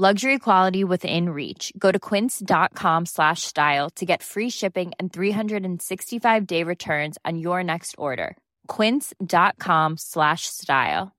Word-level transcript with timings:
Luxury 0.00 0.38
quality 0.38 0.84
within 0.84 1.30
reach. 1.30 1.72
Go 1.76 1.90
to 1.90 1.98
quince.com 1.98 3.06
slash 3.06 3.42
style 3.42 3.90
to 3.96 4.06
get 4.06 4.22
free 4.22 4.48
shipping 4.48 4.92
and 5.00 5.12
365 5.12 6.46
day 6.46 6.62
returns 6.62 7.18
on 7.24 7.36
your 7.36 7.64
next 7.64 7.96
order. 7.98 8.36
Quince.com 8.68 9.96
slash 9.98 10.42
style. 10.46 11.10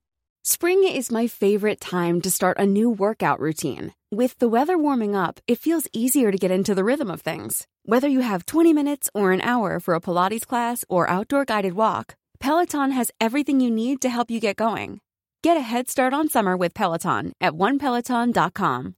Spring 0.42 0.82
is 0.88 1.10
my 1.10 1.26
favorite 1.26 1.78
time 1.78 2.22
to 2.22 2.30
start 2.30 2.58
a 2.58 2.64
new 2.64 2.88
workout 2.88 3.38
routine. 3.38 3.92
With 4.10 4.38
the 4.38 4.48
weather 4.48 4.78
warming 4.78 5.14
up, 5.14 5.40
it 5.46 5.58
feels 5.58 5.86
easier 5.92 6.32
to 6.32 6.38
get 6.38 6.50
into 6.50 6.74
the 6.74 6.82
rhythm 6.82 7.10
of 7.10 7.20
things. 7.20 7.66
Whether 7.84 8.08
you 8.08 8.20
have 8.20 8.46
20 8.46 8.72
minutes 8.72 9.10
or 9.12 9.32
an 9.32 9.42
hour 9.42 9.78
for 9.78 9.92
a 9.92 10.00
Pilates 10.00 10.46
class 10.46 10.86
or 10.88 11.10
outdoor 11.10 11.44
guided 11.44 11.74
walk, 11.74 12.14
Peloton 12.38 12.92
has 12.92 13.10
everything 13.20 13.60
you 13.60 13.70
need 13.70 14.00
to 14.00 14.08
help 14.08 14.30
you 14.30 14.40
get 14.40 14.56
going. 14.56 15.00
Get 15.42 15.56
a 15.56 15.70
head 15.72 15.88
start 15.88 16.12
on 16.12 16.28
summer 16.28 16.54
with 16.54 16.74
Peloton 16.74 17.32
at 17.40 17.54
onepeloton.com. 17.54 18.94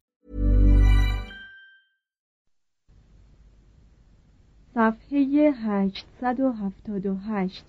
صفحه 4.74 5.50
878 5.50 7.64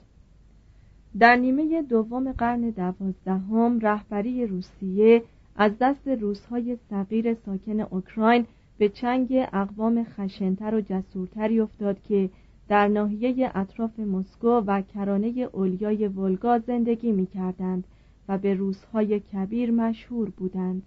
در 1.20 1.36
نیمه 1.36 1.82
دوم 1.82 2.32
قرن 2.32 2.70
دوازدهم 2.70 3.80
رهبری 3.80 4.48
روسیه 4.48 5.24
از 5.56 5.72
دست 5.82 6.08
روسهای 6.08 6.78
صغیر 6.90 7.38
ساکن 7.46 7.80
اوکراین 7.80 8.46
به 8.78 8.90
چنگ 8.90 9.48
اقوام 9.54 10.04
خشنتر 10.04 10.76
و 10.76 10.82
جسورتری 10.82 11.60
افتاد 11.60 12.02
که 12.02 12.30
در 12.70 12.88
ناحیه 12.88 13.52
اطراف 13.56 14.00
مسکو 14.00 14.48
و 14.48 14.82
کرانه 14.82 15.50
اولیای 15.52 16.08
ولگا 16.08 16.60
زندگی 16.60 17.12
می 17.12 17.28
کردند 17.28 17.84
و 18.28 18.38
به 18.38 18.54
روزهای 18.54 19.20
کبیر 19.20 19.72
مشهور 19.72 20.30
بودند. 20.30 20.84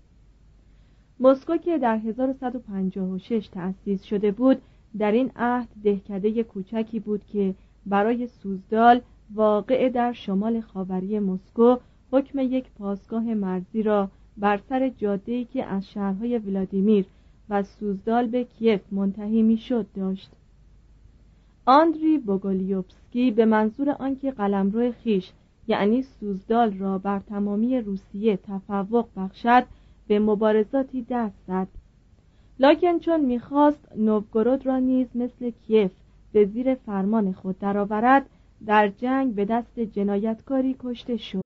مسکو 1.21 1.57
که 1.57 1.79
در 1.79 1.97
1156 1.97 3.49
تأسیس 3.53 4.03
شده 4.03 4.31
بود 4.31 4.63
در 4.99 5.13
این 5.13 5.31
عهد 5.37 5.69
دهکده 5.85 6.43
کوچکی 6.43 7.01
بود 7.01 7.25
که 7.25 7.55
برای 7.87 8.27
سوزدال 8.27 9.01
واقع 9.35 9.89
در 9.89 10.13
شمال 10.13 10.61
خاوری 10.61 11.19
مسکو 11.19 11.77
حکم 12.13 12.39
یک 12.39 12.71
پاسگاه 12.79 13.35
مرزی 13.35 13.83
را 13.83 14.11
بر 14.37 14.61
سر 14.69 14.89
جاده‌ای 14.89 15.45
که 15.45 15.65
از 15.65 15.87
شهرهای 15.87 16.39
ولادیمیر 16.39 17.07
و 17.51 17.63
سوزدال 17.63 18.27
به 18.27 18.45
کیف 18.45 18.81
منتهی 18.93 19.43
می‌شد 19.43 19.87
داشت. 19.95 20.31
آندری 21.67 22.19
بوگولیوفسکی 22.19 23.31
به 23.31 23.45
منظور 23.45 23.91
آنکه 23.91 24.31
قلمرو 24.31 24.93
خیش 24.93 25.33
یعنی 25.69 26.03
سوزدال 26.03 26.79
را 26.79 26.99
بر 26.99 27.19
تمامی 27.19 27.81
روسیه 27.81 28.37
تفوق 28.37 29.07
بخشد 29.17 29.65
به 30.09 30.19
مبارزاتی 30.19 31.07
دست 31.11 31.35
زد. 31.47 31.69
لاکن 32.61 32.99
چون 32.99 33.21
می‌خواست 33.21 33.89
نوگورود 33.97 34.67
را 34.67 34.79
نیز 34.79 35.07
مثل 35.15 35.51
کیف 35.67 35.91
به 36.33 36.45
زیر 36.45 36.75
فرمان 36.75 37.33
خود 37.33 37.59
درآورد 37.59 38.27
در 38.67 38.89
جنگ 38.89 39.35
به 39.35 39.45
دست 39.45 39.81
جنایتکاری 39.81 40.77
کشته 40.81 41.17
شد. 41.17 41.46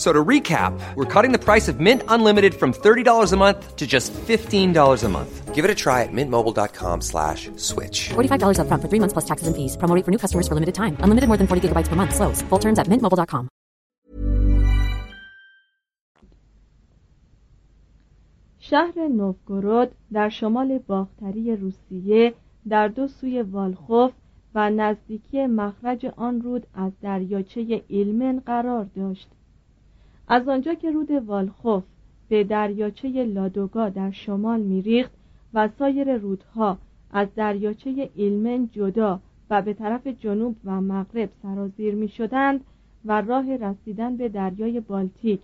So 0.00 0.12
to 0.12 0.22
recap, 0.22 0.78
we're 0.94 1.06
cutting 1.06 1.32
the 1.32 1.38
price 1.38 1.68
of 1.68 1.80
Mint 1.80 2.02
Unlimited 2.08 2.54
from 2.54 2.72
$30 2.74 3.32
a 3.32 3.36
month 3.36 3.76
to 3.76 3.86
just 3.86 4.12
$15 4.12 5.04
a 5.04 5.08
month. 5.08 5.54
Give 5.54 5.64
it 5.64 5.70
a 5.70 5.74
try 5.74 6.02
at 6.02 6.12
mintmobile.com 6.12 7.00
slash 7.00 7.50
switch. 7.56 8.10
$45 8.10 8.60
up 8.60 8.68
front 8.68 8.82
for 8.82 8.88
three 8.90 9.00
months 9.00 9.14
plus 9.14 9.24
taxes 9.24 9.46
and 9.48 9.56
fees. 9.56 9.74
Promo 9.78 9.94
rate 9.94 10.04
for 10.04 10.10
new 10.10 10.18
customers 10.18 10.46
for 10.46 10.52
limited 10.54 10.74
time. 10.74 10.98
Unlimited 11.00 11.28
more 11.28 11.38
than 11.38 11.46
40 11.46 11.68
gigabytes 11.68 11.88
per 11.88 11.96
month. 11.96 12.14
Slows. 12.14 12.42
Full 12.50 12.58
terms 12.58 12.78
at 12.78 12.88
mintmobile.com. 12.88 13.48
شهر 18.70 19.08
نوفگورود 19.08 19.90
در 20.12 20.28
شمال 20.28 20.78
باختری 20.78 21.56
روسیه 21.56 22.34
در 22.68 22.88
دو 22.88 23.08
سوی 23.08 23.42
والخوف 23.42 24.12
و 24.54 24.70
نزدیکی 24.70 25.46
مخرج 25.46 26.06
آن 26.16 26.40
رود 26.40 26.66
از 26.74 26.92
دریاچه 27.02 27.84
ایلمن 27.88 28.42
قرار 28.46 28.84
داشت 28.84 29.28
از 30.31 30.47
آنجا 30.47 30.73
که 30.73 30.91
رود 30.91 31.11
والخوف 31.11 31.83
به 32.29 32.43
دریاچه 32.43 33.23
لادوگا 33.23 33.89
در 33.89 34.11
شمال 34.11 34.61
میریخت 34.61 35.11
و 35.53 35.69
سایر 35.79 36.17
رودها 36.17 36.77
از 37.11 37.27
دریاچه 37.35 38.09
ایلمن 38.15 38.69
جدا 38.71 39.19
و 39.49 39.61
به 39.61 39.73
طرف 39.73 40.07
جنوب 40.07 40.55
و 40.65 40.81
مغرب 40.81 41.29
سرازیر 41.43 41.95
می 41.95 42.07
شدند 42.07 42.61
و 43.05 43.21
راه 43.21 43.55
رسیدن 43.57 44.17
به 44.17 44.29
دریای 44.29 44.79
بالتیک 44.79 45.41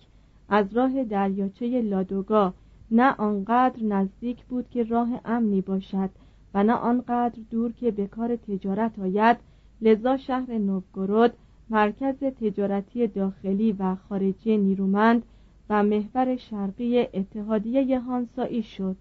از 0.50 0.74
راه 0.74 1.04
دریاچه 1.04 1.82
لادوگا 1.82 2.54
نه 2.92 3.16
آنقدر 3.18 3.84
نزدیک 3.84 4.44
بود 4.44 4.70
که 4.70 4.84
راه 4.84 5.10
امنی 5.26 5.62
باشد 5.62 6.10
و 6.54 6.64
نه 6.64 6.74
آنقدر 6.74 7.40
دور 7.52 7.72
که 7.72 7.92
به 7.92 8.08
کار 8.08 8.36
تجارت 8.36 9.00
آید 9.00 9.38
لذا 9.82 10.18
شهر 10.18 10.58
نوگورود 10.58 11.34
مرکز 11.70 12.16
تجارتی 12.16 13.08
داخلی 13.08 13.72
و 13.72 13.96
خارجی 13.96 14.58
نیرومند 14.58 15.24
و 15.70 15.84
محور 15.84 16.36
شرقی 16.36 17.00
اتحادیه 17.00 18.00
هانسایی 18.00 18.64
شد 18.64 18.96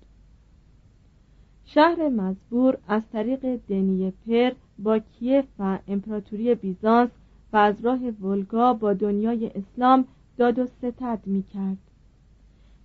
شهر 1.64 2.08
مزبور 2.08 2.78
از 2.88 3.02
طریق 3.12 3.56
دنیپر 3.68 4.52
با 4.78 4.98
کیف 4.98 5.44
و 5.58 5.78
امپراتوری 5.88 6.54
بیزانس 6.54 7.10
و 7.52 7.56
از 7.56 7.84
راه 7.84 7.98
ولگا 7.98 8.72
با 8.72 8.92
دنیای 8.92 9.46
اسلام 9.46 10.04
داد 10.36 10.58
و 10.58 10.66
ستد 10.66 11.20
می 11.26 11.42
کرد. 11.42 11.78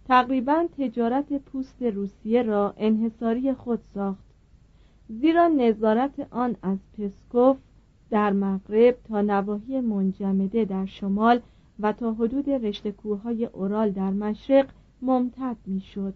تقریبا 0.07 0.67
تجارت 0.77 1.33
پوست 1.33 1.83
روسیه 1.83 2.41
را 2.41 2.73
انحصاری 2.77 3.53
خود 3.53 3.79
ساخت 3.93 4.23
زیرا 5.09 5.47
نظارت 5.47 6.27
آن 6.31 6.55
از 6.61 6.77
پسکوف 6.97 7.57
در 8.11 8.33
مغرب 8.33 8.97
تا 9.07 9.21
نواحی 9.21 9.81
منجمده 9.81 10.65
در 10.65 10.85
شمال 10.85 11.39
و 11.79 11.93
تا 11.93 12.13
حدود 12.13 12.49
رشته 12.49 12.91
کوههای 12.91 13.45
اورال 13.45 13.91
در 13.91 14.09
مشرق 14.09 14.69
ممتد 15.01 15.57
می‌شد. 15.65 16.13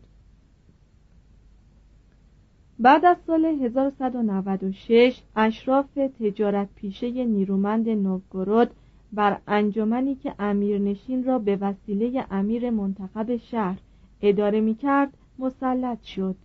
بعد 2.80 3.06
از 3.06 3.18
سال 3.28 3.46
1196 3.46 5.22
اشراف 5.36 5.94
تجارت 6.20 6.68
پیشه 6.76 7.26
نیرومند 7.26 7.90
نوگورود 7.90 8.72
بر 9.14 9.38
انجمنی 9.48 10.16
که 10.16 10.36
امیرنشین 10.40 11.24
را 11.24 11.40
به 11.40 11.56
وسیله 11.56 12.26
امیر 12.32 12.70
منتخب 12.70 13.38
شهر 13.38 13.80
اداره 14.22 14.62
می 14.62 14.76
کرد 14.76 15.18
مسلط 15.40 16.04
شد 16.04 16.36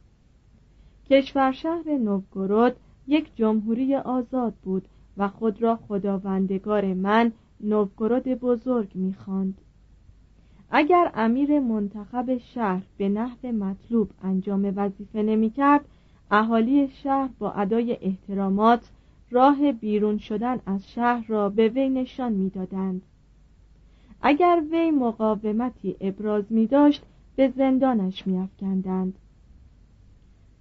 کشور 1.10 1.52
شهر 1.52 1.98
نوگورود 1.98 2.76
یک 3.06 3.36
جمهوری 3.36 3.94
آزاد 3.94 4.54
بود 4.54 4.88
و 5.20 5.28
خود 5.28 5.62
را 5.62 5.76
خداوندگار 5.76 6.94
من 6.94 7.32
نوگورود 7.60 8.24
بزرگ 8.28 8.90
می‌خواند. 8.94 9.60
اگر 10.70 11.10
امیر 11.14 11.60
منتخب 11.60 12.38
شهر 12.38 12.82
به 12.96 13.08
نحو 13.08 13.52
مطلوب 13.52 14.10
انجام 14.22 14.72
وظیفه 14.76 15.22
نمی‌کرد 15.22 15.84
اهالی 16.30 16.88
شهر 16.88 17.30
با 17.38 17.52
ادای 17.52 17.98
احترامات 18.00 18.90
راه 19.30 19.72
بیرون 19.72 20.18
شدن 20.18 20.60
از 20.66 20.90
شهر 20.90 21.24
را 21.28 21.48
به 21.48 21.68
وی 21.68 21.88
نشان 21.88 22.32
می‌دادند 22.32 23.02
اگر 24.22 24.62
وی 24.70 24.90
مقاومتی 24.90 25.96
ابراز 26.00 26.44
می 26.50 26.66
داشت 26.66 27.02
به 27.36 27.52
زندانش 27.56 28.26
میافکندند 28.26 29.18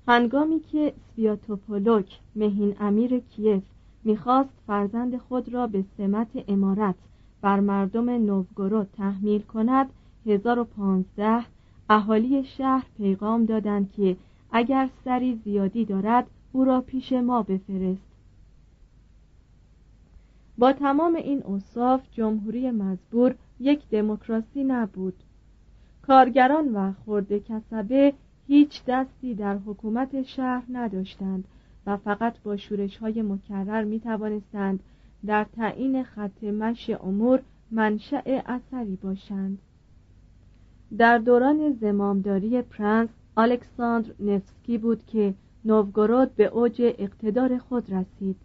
هنگامی 0.07 0.59
که 0.59 0.93
سویاتوپولوک 1.15 2.19
مهین 2.35 2.75
امیر 2.79 3.19
کیف 3.19 3.63
می‌خواست 4.03 4.53
فرزند 4.67 5.17
خود 5.17 5.53
را 5.53 5.67
به 5.67 5.83
سمت 5.97 6.27
امارت 6.47 6.95
بر 7.41 7.59
مردم 7.59 8.09
نوگورود 8.09 8.89
تحمیل 8.97 9.41
کند. 9.41 9.89
1015 10.25 11.45
اهالی 11.89 12.43
شهر 12.43 12.85
پیغام 12.97 13.45
دادند 13.45 13.91
که 13.91 14.17
اگر 14.51 14.89
سری 15.05 15.39
زیادی 15.45 15.85
دارد 15.85 16.27
او 16.51 16.65
را 16.65 16.81
پیش 16.81 17.13
ما 17.13 17.43
بفرست. 17.43 18.09
با 20.57 20.73
تمام 20.73 21.15
این 21.15 21.43
اوصاف 21.43 22.01
جمهوری 22.11 22.71
مزبور 22.71 23.35
یک 23.59 23.89
دموکراسی 23.89 24.63
نبود. 24.63 25.13
کارگران 26.07 26.73
و 26.73 26.93
خورده 27.05 27.39
کسبه 27.39 28.13
هیچ 28.47 28.85
دستی 28.87 29.35
در 29.35 29.57
حکومت 29.57 30.23
شهر 30.23 30.63
نداشتند. 30.71 31.43
و 31.85 31.97
فقط 31.97 32.39
با 32.43 32.57
شورش 32.57 32.97
های 32.97 33.21
مکرر 33.21 33.83
می 33.83 33.99
توانستند 33.99 34.79
در 35.25 35.43
تعیین 35.43 36.03
خط 36.03 36.43
مش 36.43 36.89
امور 36.89 37.39
منشأ 37.71 38.41
اثری 38.45 38.95
باشند. 38.95 39.57
در 40.97 41.17
دوران 41.17 41.71
زمامداری 41.71 42.61
پرنس 42.61 43.09
الکساندر 43.37 44.11
نفسکی 44.19 44.77
بود 44.77 45.05
که 45.05 45.33
نوگورود 45.65 46.35
به 46.35 46.45
اوج 46.45 46.81
اقتدار 46.81 47.57
خود 47.57 47.93
رسید. 47.93 48.35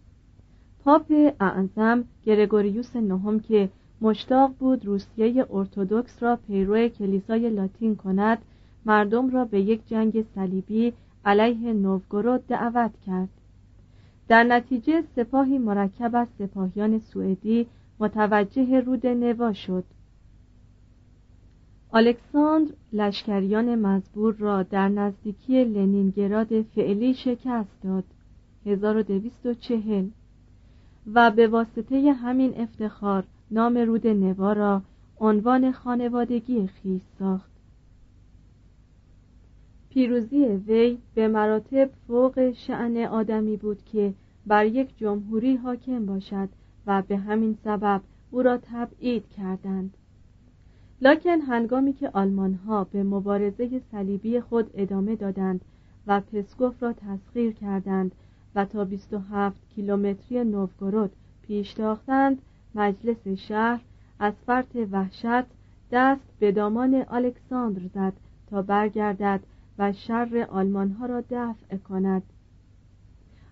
پاپ 0.83 1.11
اعظم 1.39 2.03
گرگوریوس 2.23 2.95
نهم 2.95 3.39
که 3.39 3.69
مشتاق 4.01 4.51
بود 4.59 4.85
روسیه 4.85 5.45
ارتودکس 5.51 6.23
را 6.23 6.35
پیرو 6.47 6.87
کلیسای 6.87 7.49
لاتین 7.49 7.95
کند 7.95 8.37
مردم 8.85 9.29
را 9.29 9.45
به 9.45 9.61
یک 9.61 9.87
جنگ 9.87 10.25
صلیبی 10.35 10.93
علیه 11.25 11.73
نوگورود 11.73 12.47
دعوت 12.47 12.91
کرد. 13.05 13.29
در 14.27 14.43
نتیجه 14.43 15.03
سپاهی 15.15 15.57
مرکب 15.57 16.15
از 16.15 16.27
سپاهیان 16.39 16.99
سوئدی 16.99 17.67
متوجه 17.99 18.79
رود 18.79 19.07
نوا 19.07 19.53
شد. 19.53 19.83
الکساندر 21.93 22.73
لشکریان 22.93 23.75
مزبور 23.75 24.35
را 24.35 24.63
در 24.63 24.89
نزدیکی 24.89 25.63
لنینگراد 25.63 26.61
فعلی 26.61 27.13
شکست 27.13 27.81
داد. 27.83 28.03
1240 28.65 30.05
و 31.13 31.31
به 31.31 31.47
واسطه 31.47 32.13
همین 32.13 32.61
افتخار 32.61 33.23
نام 33.51 33.77
رود 33.77 34.07
نوا 34.07 34.53
را 34.53 34.81
عنوان 35.19 35.71
خانوادگی 35.71 36.67
خیش 36.67 37.01
ساخت. 37.19 37.54
پیروزی 39.95 40.45
وی 40.45 40.97
به 41.13 41.27
مراتب 41.27 41.89
فوق 42.07 42.51
شعن 42.51 42.97
آدمی 42.97 43.57
بود 43.57 43.83
که 43.85 44.13
بر 44.47 44.65
یک 44.65 44.97
جمهوری 44.97 45.55
حاکم 45.55 46.05
باشد 46.05 46.49
و 46.87 47.01
به 47.01 47.17
همین 47.17 47.57
سبب 47.63 48.01
او 48.31 48.41
را 48.41 48.57
تبعید 48.57 49.29
کردند. 49.29 49.93
لکن 51.01 51.41
هنگامی 51.41 51.93
که 51.93 52.09
آلمان 52.13 52.53
ها 52.53 52.83
به 52.83 53.03
مبارزه 53.03 53.81
صلیبی 53.91 54.39
خود 54.39 54.71
ادامه 54.73 55.15
دادند 55.15 55.61
و 56.07 56.21
پسکوف 56.21 56.83
را 56.83 56.93
تسخیر 56.93 57.51
کردند 57.51 58.11
و 58.55 58.65
تا 58.65 58.85
27 58.85 59.55
کیلومتری 59.75 60.43
نوگورود 60.43 61.11
پیش 61.47 61.73
تاختند 61.73 62.41
مجلس 62.75 63.27
شهر 63.27 63.81
از 64.19 64.33
فرط 64.45 64.75
وحشت 64.91 65.45
دست 65.91 66.21
به 66.39 66.51
دامان 66.51 67.05
الکساندر 67.09 67.87
زد 67.93 68.13
تا 68.49 68.61
برگردد 68.61 69.39
و 69.79 69.93
شر 69.93 70.47
آلمان 70.49 70.91
ها 70.91 71.05
را 71.05 71.23
دفع 71.29 71.77
کند. 71.77 72.23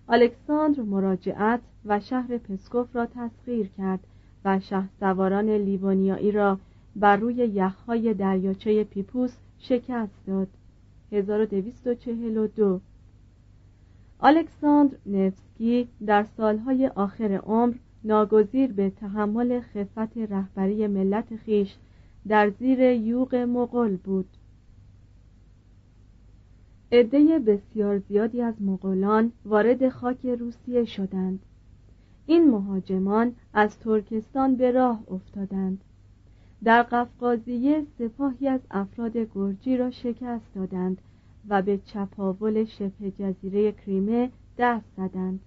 الکساندر 0.08 0.82
مراجعت 0.82 1.60
و 1.84 2.00
شهر 2.00 2.38
پسکوف 2.38 2.96
را 2.96 3.06
تسخیر 3.06 3.68
کرد 3.68 4.00
و 4.44 4.60
شه 4.60 4.88
سواران 5.00 5.50
لیوانیایی 5.50 6.32
را 6.32 6.58
بر 6.96 7.16
روی 7.16 7.34
یخهای 7.34 8.14
دریاچه 8.14 8.84
پیپوس 8.84 9.36
شکست 9.58 10.26
داد. 10.26 10.48
1242 11.12 12.80
الکساندر 14.20 14.96
نفسکی 15.06 15.88
در 16.06 16.26
سالهای 16.36 16.86
آخر 16.86 17.32
عمر 17.32 17.74
ناگزیر 18.04 18.72
به 18.72 18.90
تحمل 18.90 19.60
خفت 19.60 20.18
رهبری 20.18 20.86
ملت 20.86 21.36
خیش 21.36 21.74
در 22.28 22.50
زیر 22.50 22.80
یوغ 22.80 23.34
مغول 23.34 23.96
بود. 23.96 24.26
عده 26.94 27.38
بسیار 27.38 27.98
زیادی 27.98 28.42
از 28.42 28.62
مغولان 28.62 29.32
وارد 29.44 29.88
خاک 29.88 30.26
روسیه 30.26 30.84
شدند. 30.84 31.40
این 32.26 32.50
مهاجمان 32.50 33.34
از 33.54 33.78
ترکستان 33.78 34.56
به 34.56 34.70
راه 34.70 35.02
افتادند. 35.10 35.80
در 36.64 36.82
قفقازیه 36.82 37.86
سپاهی 37.98 38.48
از 38.48 38.60
افراد 38.70 39.16
گرجی 39.16 39.76
را 39.76 39.90
شکست 39.90 40.54
دادند 40.54 40.98
و 41.48 41.62
به 41.62 41.78
چپاول 41.78 42.64
شبه 42.64 43.10
جزیره 43.10 43.72
کریمه 43.72 44.30
دست 44.58 44.86
زدند. 44.96 45.40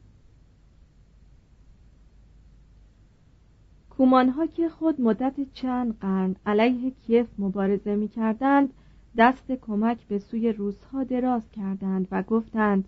کومانها 3.89 4.45
که 4.45 4.69
خود 4.69 5.01
مدت 5.01 5.33
چند 5.53 5.97
قرن 5.99 6.35
علیه 6.45 6.91
کیف 6.91 7.27
مبارزه 7.39 7.95
می 7.95 8.07
کردند 8.07 8.73
دست 9.17 9.51
کمک 9.51 10.07
به 10.07 10.19
سوی 10.19 10.51
روسها 10.53 11.03
دراز 11.03 11.51
کردند 11.51 12.07
و 12.11 12.23
گفتند 12.23 12.85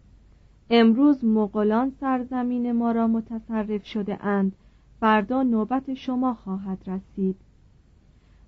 امروز 0.69 1.25
مغولان 1.25 1.91
سرزمین 1.99 2.71
ما 2.71 2.91
را 2.91 3.07
متصرف 3.07 3.85
شده 3.85 4.25
اند 4.25 4.55
فردا 4.99 5.43
نوبت 5.43 5.93
شما 5.93 6.33
خواهد 6.33 6.77
رسید. 6.87 7.35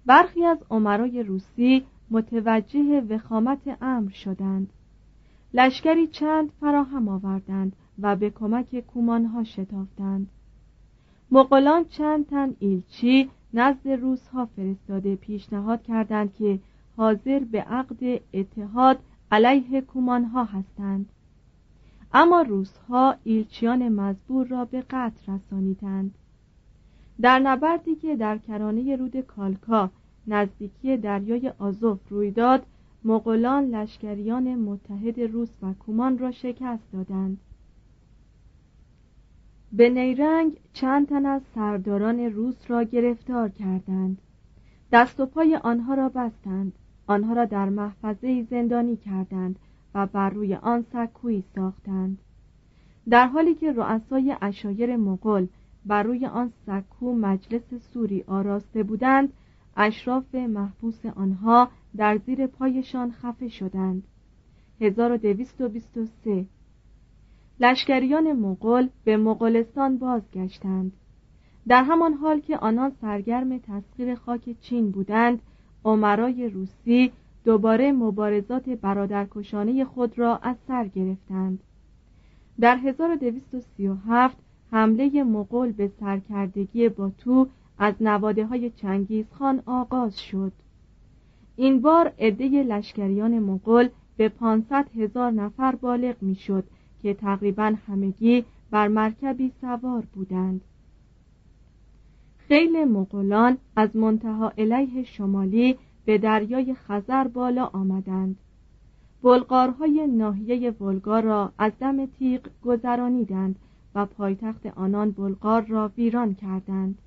برخی 0.05 0.45
از 0.45 0.57
عمرای 0.69 1.23
روسی 1.23 1.83
متوجه 2.11 3.01
وخامت 3.01 3.77
امر 3.81 4.09
شدند. 4.09 4.73
لشکری 5.53 6.07
چند 6.07 6.49
فراهم 6.59 7.07
آوردند 7.07 7.75
و 7.99 8.15
به 8.15 8.29
کمک 8.29 8.79
کومانها 8.79 9.43
شتافتند. 9.43 10.27
مغولان 11.31 11.85
چند 11.85 12.27
تن 12.27 12.55
ایلچی 12.59 13.29
نزد 13.53 13.87
روسها 13.87 14.45
فرستاده 14.45 15.15
پیشنهاد 15.15 15.83
کردند 15.83 16.33
که 16.33 16.59
حاضر 17.01 17.39
به 17.39 17.61
عقد 17.61 18.21
اتحاد 18.33 18.99
علیه 19.31 19.81
کومانها 19.81 20.43
هستند. 20.43 21.09
اما 22.13 22.41
روسها 22.41 23.15
ایلچیان 23.23 23.89
مزبور 23.89 24.47
را 24.47 24.65
به 24.65 24.81
قتل 24.89 25.33
رسانیدند. 25.33 26.15
در 27.21 27.39
نبردی 27.39 27.95
که 27.95 28.15
در 28.15 28.37
کرانه 28.37 28.95
رود 28.95 29.21
کالکا 29.21 29.89
نزدیکی 30.27 30.97
دریای 30.97 31.51
آزوف 31.59 32.09
روی 32.09 32.31
داد 32.31 32.65
مغولان 33.03 33.63
لشکریان 33.63 34.55
متحد 34.55 35.19
روس 35.19 35.49
و 35.61 35.73
کومان 35.73 36.17
را 36.17 36.31
شکست 36.31 36.91
دادند. 36.93 37.37
به 39.71 39.89
نیرنگ 39.89 40.59
چند 40.73 41.07
تن 41.07 41.25
از 41.25 41.41
سرداران 41.55 42.19
روس 42.19 42.57
را 42.67 42.83
گرفتار 42.83 43.49
کردند. 43.49 44.21
دست 44.91 45.19
و 45.19 45.25
پای 45.25 45.55
آنها 45.55 45.93
را 45.93 46.09
بستند. 46.09 46.73
آنها 47.07 47.33
را 47.33 47.45
در 47.45 47.69
محفظه 47.69 48.43
زندانی 48.43 48.95
کردند 48.95 49.59
و 49.95 50.07
بر 50.07 50.29
روی 50.29 50.55
آن 50.55 50.85
سکویی 50.93 51.43
ساختند. 51.55 52.17
در 53.09 53.27
حالی 53.27 53.55
که 53.55 53.71
رؤسای 53.71 54.35
اشایر 54.41 54.97
مغول 54.97 55.47
بر 55.85 56.03
روی 56.03 56.25
آن 56.25 56.51
سکو 56.65 57.15
مجلس 57.15 57.73
سوری 57.93 58.23
آراسته 58.27 58.83
بودند 58.83 59.33
اشراف 59.77 60.35
محبوس 60.35 61.05
آنها 61.05 61.69
در 61.97 62.17
زیر 62.17 62.47
پایشان 62.47 63.11
خفه 63.11 63.47
شدند. 63.47 64.03
1223 64.81 66.45
لشکریان 67.59 68.33
مغول 68.33 68.89
به 69.03 69.17
مغولستان 69.17 69.97
بازگشتند. 69.97 70.91
در 71.67 71.83
همان 71.83 72.13
حال 72.13 72.39
که 72.39 72.57
آنان 72.57 72.91
سرگرم 73.01 73.57
تسخیر 73.57 74.15
خاک 74.15 74.55
چین 74.61 74.91
بودند 74.91 75.41
عمرای 75.85 76.49
روسی 76.49 77.11
دوباره 77.45 77.91
مبارزات 77.91 78.69
برادرکشانه 78.69 79.85
خود 79.85 80.19
را 80.19 80.37
از 80.37 80.55
سر 80.67 80.87
گرفتند. 80.87 81.59
در 82.59 82.77
1237 82.77 84.37
حمله 84.71 85.23
مغول 85.23 85.71
به 85.71 85.91
سرکردگی 85.99 86.89
باتو 86.89 87.47
از 87.77 87.93
نواده 88.01 88.45
های 88.45 88.69
چنگیز 88.69 89.25
خان 89.31 89.63
آغاز 89.65 90.19
شد. 90.21 90.51
این 91.55 91.81
بار 91.81 92.11
عده 92.19 92.45
لشکریان 92.63 93.39
مغول 93.39 93.89
به 94.17 94.29
500 94.29 94.87
هزار 94.95 95.31
نفر 95.31 95.75
بالغ 95.75 96.15
می‌شد 96.21 96.63
که 97.01 97.13
تقریبا 97.13 97.73
همگی 97.87 98.45
بر 98.71 98.87
مرکبی 98.87 99.51
سوار 99.61 100.03
بودند. 100.13 100.61
خیل 102.51 102.85
مغولان 102.85 103.57
از 103.75 103.95
منتها 103.95 104.53
علیه 104.57 105.03
شمالی 105.03 105.77
به 106.05 106.17
دریای 106.17 106.73
خزر 106.73 107.27
بالا 107.27 107.65
آمدند. 107.65 108.37
بلغارهای 109.23 110.07
ناحیه 110.07 110.71
ولگا 110.71 111.19
را 111.19 111.53
از 111.57 111.71
دم 111.79 112.05
تیغ 112.05 112.41
گذرانیدند 112.65 113.55
و 113.95 114.05
پایتخت 114.05 114.65
آنان 114.65 115.11
بلغار 115.11 115.61
را 115.61 115.91
ویران 115.97 116.35
کردند. 116.35 116.97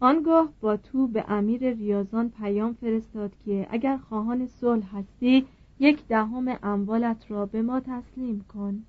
آنگاه 0.00 0.48
با 0.60 0.76
تو 0.76 1.06
به 1.06 1.24
امیر 1.28 1.70
ریاضان 1.70 2.30
پیام 2.30 2.72
فرستاد 2.72 3.32
که 3.44 3.66
اگر 3.70 3.96
خواهان 3.96 4.46
صلح 4.46 4.96
هستی 4.96 5.46
یک 5.78 6.06
دهم 6.06 6.58
اموالت 6.62 7.30
را 7.30 7.46
به 7.46 7.62
ما 7.62 7.80
تسلیم 7.80 8.44
کن. 8.48 8.82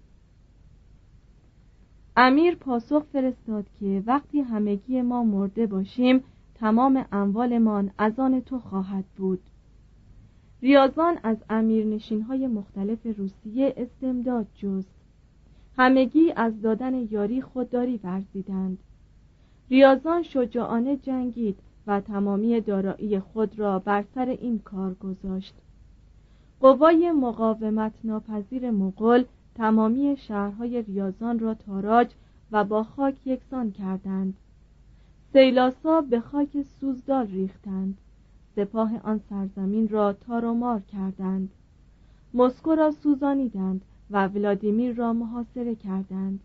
امیر 2.17 2.55
پاسخ 2.55 3.03
فرستاد 3.03 3.65
که 3.79 4.03
وقتی 4.05 4.41
همگی 4.41 5.01
ما 5.01 5.23
مرده 5.23 5.67
باشیم 5.67 6.23
تمام 6.55 7.05
اموالمان 7.11 7.91
از 7.97 8.19
آن 8.19 8.41
تو 8.41 8.59
خواهد 8.59 9.05
بود. 9.17 9.39
ریاضان 10.61 11.17
از 11.23 11.37
امیرنشین 11.49 12.21
های 12.21 12.47
مختلف 12.47 12.99
روسیه 13.17 13.73
استمداد 13.77 14.47
جست. 14.55 14.95
همگی 15.77 16.33
از 16.35 16.61
دادن 16.61 16.93
یاری 16.93 17.41
خودداری 17.41 17.99
ورزیدند. 18.03 18.77
ریاضان 19.69 20.23
شجاعانه 20.23 20.97
جنگید 20.97 21.57
و 21.87 22.01
تمامی 22.01 22.61
دارایی 22.61 23.19
خود 23.19 23.59
را 23.59 23.79
بر 23.79 24.03
سر 24.15 24.25
این 24.25 24.59
کار 24.59 24.93
گذاشت. 24.93 25.53
قوای 26.59 27.11
مقاومت 27.11 27.93
ناپذیر 28.03 28.71
مغول 28.71 29.23
تمامی 29.55 30.17
شهرهای 30.17 30.81
ریاضان 30.81 31.39
را 31.39 31.53
تاراج 31.53 32.11
و 32.51 32.63
با 32.63 32.83
خاک 32.83 33.27
یکسان 33.27 33.71
کردند. 33.71 34.37
سیلاسا 35.33 36.01
به 36.01 36.19
خاک 36.19 36.61
سوزدال 36.61 37.27
ریختند. 37.27 37.97
سپاه 38.55 38.99
آن 39.03 39.21
سرزمین 39.29 39.87
را 39.87 40.13
تارومار 40.13 40.79
کردند. 40.79 41.49
مسکو 42.33 42.75
را 42.75 42.91
سوزانیدند 42.91 43.81
و 44.11 44.27
ولادیمیر 44.27 44.95
را 44.95 45.13
محاصره 45.13 45.75
کردند. 45.75 46.39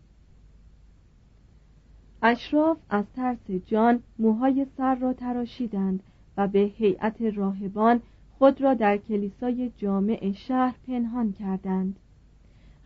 اشراف 2.21 2.77
از 2.89 3.05
ترس 3.15 3.51
جان 3.65 4.03
موهای 4.19 4.65
سر 4.77 4.95
را 4.95 5.13
تراشیدند 5.13 6.03
و 6.37 6.47
به 6.47 6.59
هیئت 6.59 7.21
راهبان 7.21 8.01
خود 8.37 8.61
را 8.61 8.73
در 8.73 8.97
کلیسای 8.97 9.71
جامع 9.77 10.31
شهر 10.31 10.75
پنهان 10.87 11.33
کردند. 11.33 11.95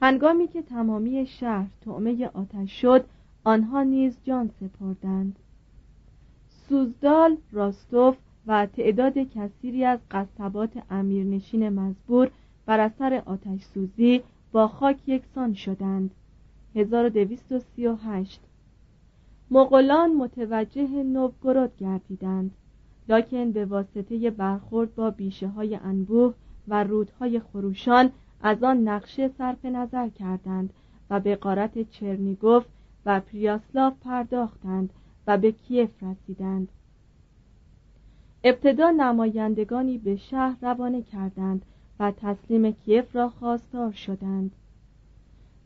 هنگامی 0.02 0.48
که 0.48 0.62
تمامی 0.62 1.26
شهر 1.26 1.68
طعمه 1.86 2.28
آتش 2.28 2.82
شد 2.82 3.06
آنها 3.44 3.84
نیز 3.84 4.18
جان 4.24 4.50
سپردند. 4.60 5.36
سوزدال 6.50 7.38
راستوف 7.52 8.18
و 8.48 8.66
تعداد 8.66 9.18
کثیری 9.18 9.86
از 9.86 10.00
قصبات 10.12 10.72
امیرنشین 10.90 11.70
مزبور 11.70 12.32
بر 12.66 12.80
اثر 12.80 13.24
آتش 13.26 13.62
سوزی 13.64 14.22
با 14.52 14.68
خاک 14.68 14.98
یکسان 15.08 15.54
شدند. 15.54 16.12
1238 16.76 18.42
مغولان 19.52 20.14
متوجه 20.14 20.88
نوگورود 20.88 21.78
گردیدند. 21.78 22.52
لکن 23.10 23.52
به 23.52 23.66
واسطه 23.66 24.30
برخورد 24.30 24.96
با 24.96 25.10
بیشه 25.10 25.48
های 25.48 25.76
انبوه 25.76 26.34
و 26.68 26.84
رودهای 26.84 27.40
خروشان 27.40 28.12
از 28.44 28.64
آن 28.64 28.88
نقشه 28.88 29.28
صرف 29.38 29.66
نظر 29.66 30.10
کردند 30.10 30.74
و 31.10 31.20
به 31.20 31.36
قارت 31.36 31.90
چرنیگوف 31.90 32.66
و 33.06 33.20
پریاسلاف 33.20 33.94
پرداختند 34.04 34.90
و 35.28 35.38
به 35.38 35.52
کیف 35.52 36.04
رسیدند. 36.04 36.68
ابتدا 38.44 38.92
نمایندگانی 38.92 39.98
به 39.98 40.16
شهر 40.16 40.56
روانه 40.62 41.02
کردند 41.02 41.66
و 42.00 42.12
تسلیم 42.12 42.72
کیف 42.72 43.16
را 43.16 43.30
خواستار 43.30 43.92
شدند. 43.92 44.52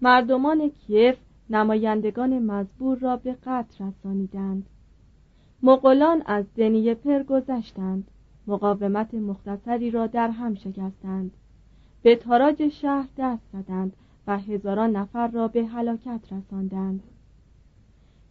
مردمان 0.02 0.70
کیف 0.70 1.16
نمایندگان 1.50 2.40
مزبور 2.40 2.98
را 2.98 3.18
به 3.18 3.36
قتل 3.46 3.86
رسانیدند. 3.86 4.66
مغولان 5.64 6.24
از 6.26 6.46
دنیه 6.56 6.94
پر 6.94 7.24
گذشتند. 7.24 8.08
مقاومت 8.48 9.14
مختصری 9.14 9.92
را 9.92 10.08
در 10.08 10.30
هم 10.30 10.56
شکستند. 10.56 11.32
به 12.06 12.16
تاراج 12.16 12.68
شهر 12.68 13.08
دست 13.18 13.44
زدند 13.54 13.94
و 14.28 14.40
هزاران 14.40 14.96
نفر 14.96 15.28
را 15.28 15.48
به 15.48 15.66
هلاکت 15.66 16.20
رساندند. 16.32 17.04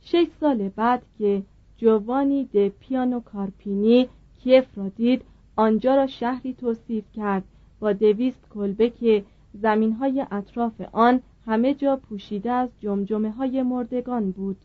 شش 0.01 0.27
سال 0.41 0.69
بعد 0.69 1.03
که 1.19 1.43
جوانی 1.77 2.45
د 2.45 2.69
پیانو 2.69 3.21
کارپینی 3.21 4.09
کیف 4.41 4.79
را 4.79 4.89
دید 4.89 5.23
آنجا 5.57 5.95
را 5.95 6.07
شهری 6.07 6.55
توصیف 6.55 7.05
کرد 7.13 7.45
با 7.81 7.93
دویست 7.93 8.49
کلبه 8.51 8.91
که 8.91 9.25
زمین 9.55 9.93
های 9.93 10.27
اطراف 10.31 10.81
آن 10.93 11.21
همه 11.47 11.75
جا 11.75 11.97
پوشیده 11.97 12.51
از 12.51 12.69
جمجمه 12.81 13.31
های 13.31 13.63
مردگان 13.63 14.31
بود. 14.31 14.57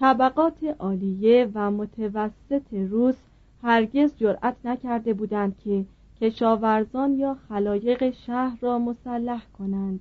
طبقات 0.00 0.64
عالیه 0.78 1.50
و 1.54 1.70
متوسط 1.70 2.74
روس 2.74 3.16
هرگز 3.62 4.16
جرأت 4.16 4.56
نکرده 4.64 5.14
بودند 5.14 5.58
که 5.58 5.84
کشاورزان 6.20 7.14
یا 7.14 7.36
خلایق 7.48 8.10
شهر 8.10 8.58
را 8.60 8.78
مسلح 8.78 9.42
کنند. 9.58 10.00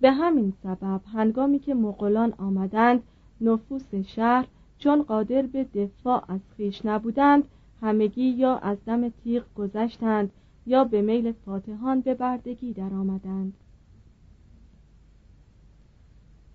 به 0.00 0.12
همین 0.12 0.52
سبب 0.62 1.00
هنگامی 1.12 1.58
که 1.58 1.74
مغولان 1.74 2.32
آمدند 2.38 3.02
نفوس 3.40 3.94
شهر 3.94 4.46
چون 4.78 5.02
قادر 5.02 5.42
به 5.42 5.64
دفاع 5.64 6.24
از 6.28 6.40
خیش 6.56 6.86
نبودند 6.86 7.44
همگی 7.80 8.28
یا 8.28 8.56
از 8.56 8.78
دم 8.86 9.08
تیغ 9.08 9.44
گذشتند 9.54 10.30
یا 10.66 10.84
به 10.84 11.02
میل 11.02 11.32
فاتحان 11.32 12.00
به 12.00 12.14
بردگی 12.14 12.72
درآمدند. 12.72 13.54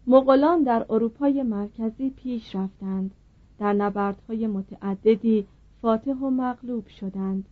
مغولان 0.08 0.63
در 0.63 0.86
اروپای 0.89 1.44
مرکزی 1.44 2.10
پیش 2.10 2.56
رفتند. 2.56 3.12
در 3.60 3.74
نبردهای 3.74 4.48
متعددی 4.48 5.48
فاتح 5.82 6.13
و 6.13 6.30
مغلوب 6.30 6.88
شدند. 6.88 7.46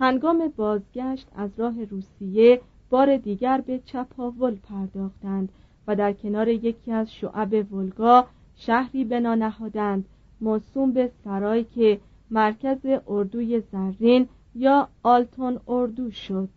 هنگام 0.00 0.52
بازگشت 0.56 1.28
از 1.36 1.50
راه 1.56 1.84
روسیه 1.84 2.60
بار 2.90 3.16
دیگر 3.16 3.60
به 3.60 3.78
چپاول 3.78 4.56
پرداختند 4.56 5.48
و 5.86 5.96
در 5.96 6.12
کنار 6.12 6.48
یکی 6.48 6.92
از 6.92 7.12
شعب 7.12 7.72
ولگا 7.74 8.26
شهری 8.56 9.04
بنا 9.04 9.34
نهادند 9.34 10.04
موسوم 10.40 10.92
به 10.92 11.10
سرای 11.24 11.64
که 11.64 12.00
مرکز 12.30 12.78
اردوی 13.08 13.60
زرین 13.60 14.28
یا 14.54 14.88
آلتون 15.02 15.60
اردو 15.68 16.10
شد. 16.10 16.48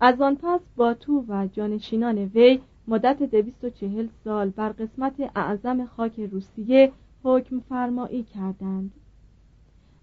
از 0.00 0.20
آن 0.20 0.36
پس 0.42 0.60
باتو 0.76 1.24
و 1.28 1.46
جانشینان 1.52 2.18
وی 2.18 2.60
مدت 2.88 3.22
240 3.22 4.06
سال 4.24 4.50
بر 4.50 4.68
قسمت 4.68 5.30
اعظم 5.36 5.86
خاک 5.86 6.20
روسیه 6.20 6.92
حکم 7.22 7.60
فرمایی 7.60 8.22
کردند. 8.22 8.92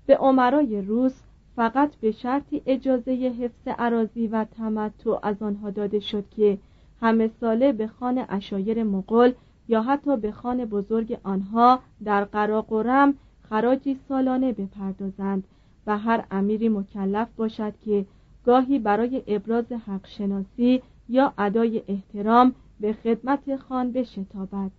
به 0.05 0.17
عمرای 0.17 0.81
روس 0.81 1.21
فقط 1.59 1.95
به 1.95 2.11
شرطی 2.11 2.61
اجازه 2.65 3.11
حفظ 3.11 3.67
عراضی 3.77 4.27
و 4.27 4.43
تمتع 4.43 5.15
از 5.23 5.41
آنها 5.41 5.69
داده 5.69 5.99
شد 5.99 6.29
که 6.29 6.57
همه 7.01 7.29
ساله 7.41 7.71
به 7.71 7.87
خان 7.87 8.25
اشایر 8.29 8.83
مغول 8.83 9.33
یا 9.67 9.81
حتی 9.81 10.17
به 10.17 10.31
خان 10.31 10.65
بزرگ 10.65 11.17
آنها 11.23 11.79
در 12.03 12.23
قراقرم 12.23 13.13
خراجی 13.49 13.99
سالانه 14.09 14.51
بپردازند 14.51 15.43
و 15.87 15.97
هر 15.97 16.25
امیری 16.31 16.69
مکلف 16.69 17.27
باشد 17.37 17.73
که 17.85 18.05
گاهی 18.45 18.79
برای 18.79 19.23
ابراز 19.27 19.71
حق 19.71 20.07
شناسی 20.07 20.81
یا 21.09 21.33
ادای 21.37 21.83
احترام 21.87 22.55
به 22.79 22.93
خدمت 22.93 23.55
خان 23.55 23.91
بشتابد. 23.91 24.71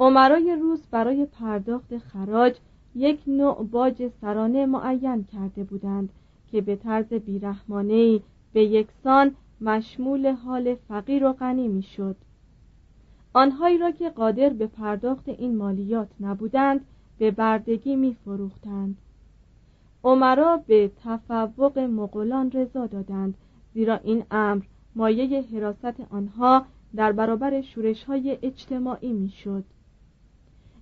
عمرای 0.00 0.56
روس 0.60 0.86
برای 0.90 1.26
پرداخت 1.26 1.98
خراج 1.98 2.54
یک 2.94 3.20
نوع 3.26 3.64
باج 3.64 4.10
سرانه 4.20 4.66
معین 4.66 5.24
کرده 5.24 5.64
بودند 5.64 6.08
که 6.50 6.60
به 6.60 6.76
طرز 6.76 7.06
بیرحمانه 7.06 8.20
به 8.52 8.64
یکسان 8.64 9.34
مشمول 9.60 10.26
حال 10.26 10.74
فقیر 10.74 11.24
و 11.24 11.32
غنی 11.32 11.68
می‌شد 11.68 12.16
آنهایی 13.32 13.78
را 13.78 13.90
که 13.90 14.10
قادر 14.10 14.48
به 14.48 14.66
پرداخت 14.66 15.28
این 15.28 15.56
مالیات 15.56 16.08
نبودند 16.20 16.80
به 17.18 17.30
بردگی 17.30 17.96
می 17.96 18.16
فروختند 18.24 18.96
عمرا 20.04 20.56
به 20.66 20.90
تفوق 21.04 21.78
مغولان 21.78 22.50
رضا 22.50 22.86
دادند 22.86 23.34
زیرا 23.74 23.96
این 23.96 24.24
امر 24.30 24.62
مایه 24.94 25.42
حراست 25.42 26.00
آنها 26.10 26.66
در 26.96 27.12
برابر 27.12 27.60
شورش 27.60 28.04
های 28.04 28.38
اجتماعی 28.42 29.12
می‌شد. 29.12 29.64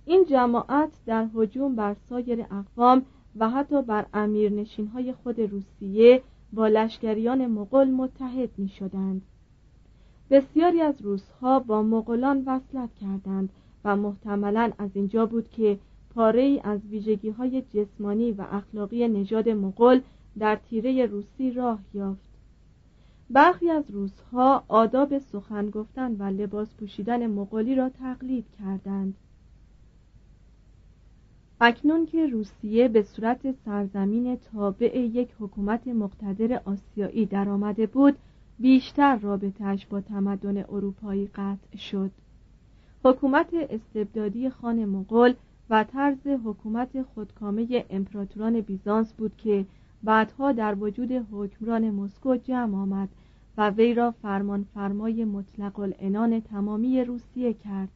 این 0.09 0.25
جماعت 0.25 0.89
در 1.05 1.25
حجوم 1.33 1.75
بر 1.75 1.95
سایر 2.09 2.45
اقوام 2.51 3.05
و 3.35 3.49
حتی 3.49 3.81
بر 3.81 4.05
امیرنشین 4.13 4.87
های 4.87 5.13
خود 5.13 5.39
روسیه 5.39 6.21
با 6.53 6.67
لشکریان 6.67 7.47
مغول 7.47 7.87
متحد 7.87 8.49
می 8.57 8.69
شدند. 8.69 9.21
بسیاری 10.29 10.81
از 10.81 11.01
روسها 11.01 11.59
با 11.59 11.81
مغولان 11.81 12.43
وصلت 12.45 12.89
کردند 13.01 13.49
و 13.85 13.95
محتملا 13.95 14.71
از 14.77 14.89
اینجا 14.93 15.25
بود 15.25 15.49
که 15.49 15.79
پاره 16.15 16.41
ای 16.41 16.59
از 16.63 16.79
ویژگی 16.89 17.29
های 17.29 17.61
جسمانی 17.61 18.31
و 18.31 18.45
اخلاقی 18.51 19.07
نژاد 19.07 19.49
مغول 19.49 20.01
در 20.39 20.55
تیره 20.55 21.05
روسی 21.05 21.51
راه 21.51 21.79
یافت 21.93 22.29
برخی 23.29 23.69
از 23.69 23.91
روسها 23.91 24.63
آداب 24.67 25.17
سخن 25.19 25.69
گفتن 25.69 26.15
و 26.19 26.23
لباس 26.23 26.75
پوشیدن 26.75 27.27
مغولی 27.27 27.75
را 27.75 27.89
تقلید 27.89 28.45
کردند 28.59 29.15
اکنون 31.61 32.05
که 32.05 32.27
روسیه 32.27 32.87
به 32.87 33.01
صورت 33.01 33.51
سرزمین 33.51 34.35
تابع 34.35 34.97
یک 34.97 35.29
حکومت 35.39 35.87
مقتدر 35.87 36.61
آسیایی 36.65 37.25
درآمده 37.25 37.87
بود 37.87 38.15
بیشتر 38.59 39.15
رابطهش 39.15 39.85
با 39.85 40.01
تمدن 40.01 40.57
اروپایی 40.57 41.29
قطع 41.35 41.77
شد. 41.77 42.11
حکومت 43.05 43.53
استبدادی 43.53 44.49
خان 44.49 44.85
مغول 44.85 45.33
و 45.69 45.83
طرز 45.83 46.27
حکومت 46.27 47.01
خودکامه 47.01 47.85
امپراتوران 47.89 48.61
بیزانس 48.61 49.13
بود 49.13 49.37
که 49.37 49.65
بعدها 50.03 50.51
در 50.51 50.75
وجود 50.75 51.11
حکمران 51.11 51.91
مسکو 51.91 52.35
جمع 52.35 52.77
آمد 52.77 53.09
و 53.57 53.69
وی 53.69 53.93
را 53.93 54.11
فرمان 54.11 54.65
فرمای 54.73 55.25
مطلق 55.25 55.79
العنان 55.79 56.39
تمامی 56.39 57.03
روسیه 57.03 57.53
کرد. 57.53 57.89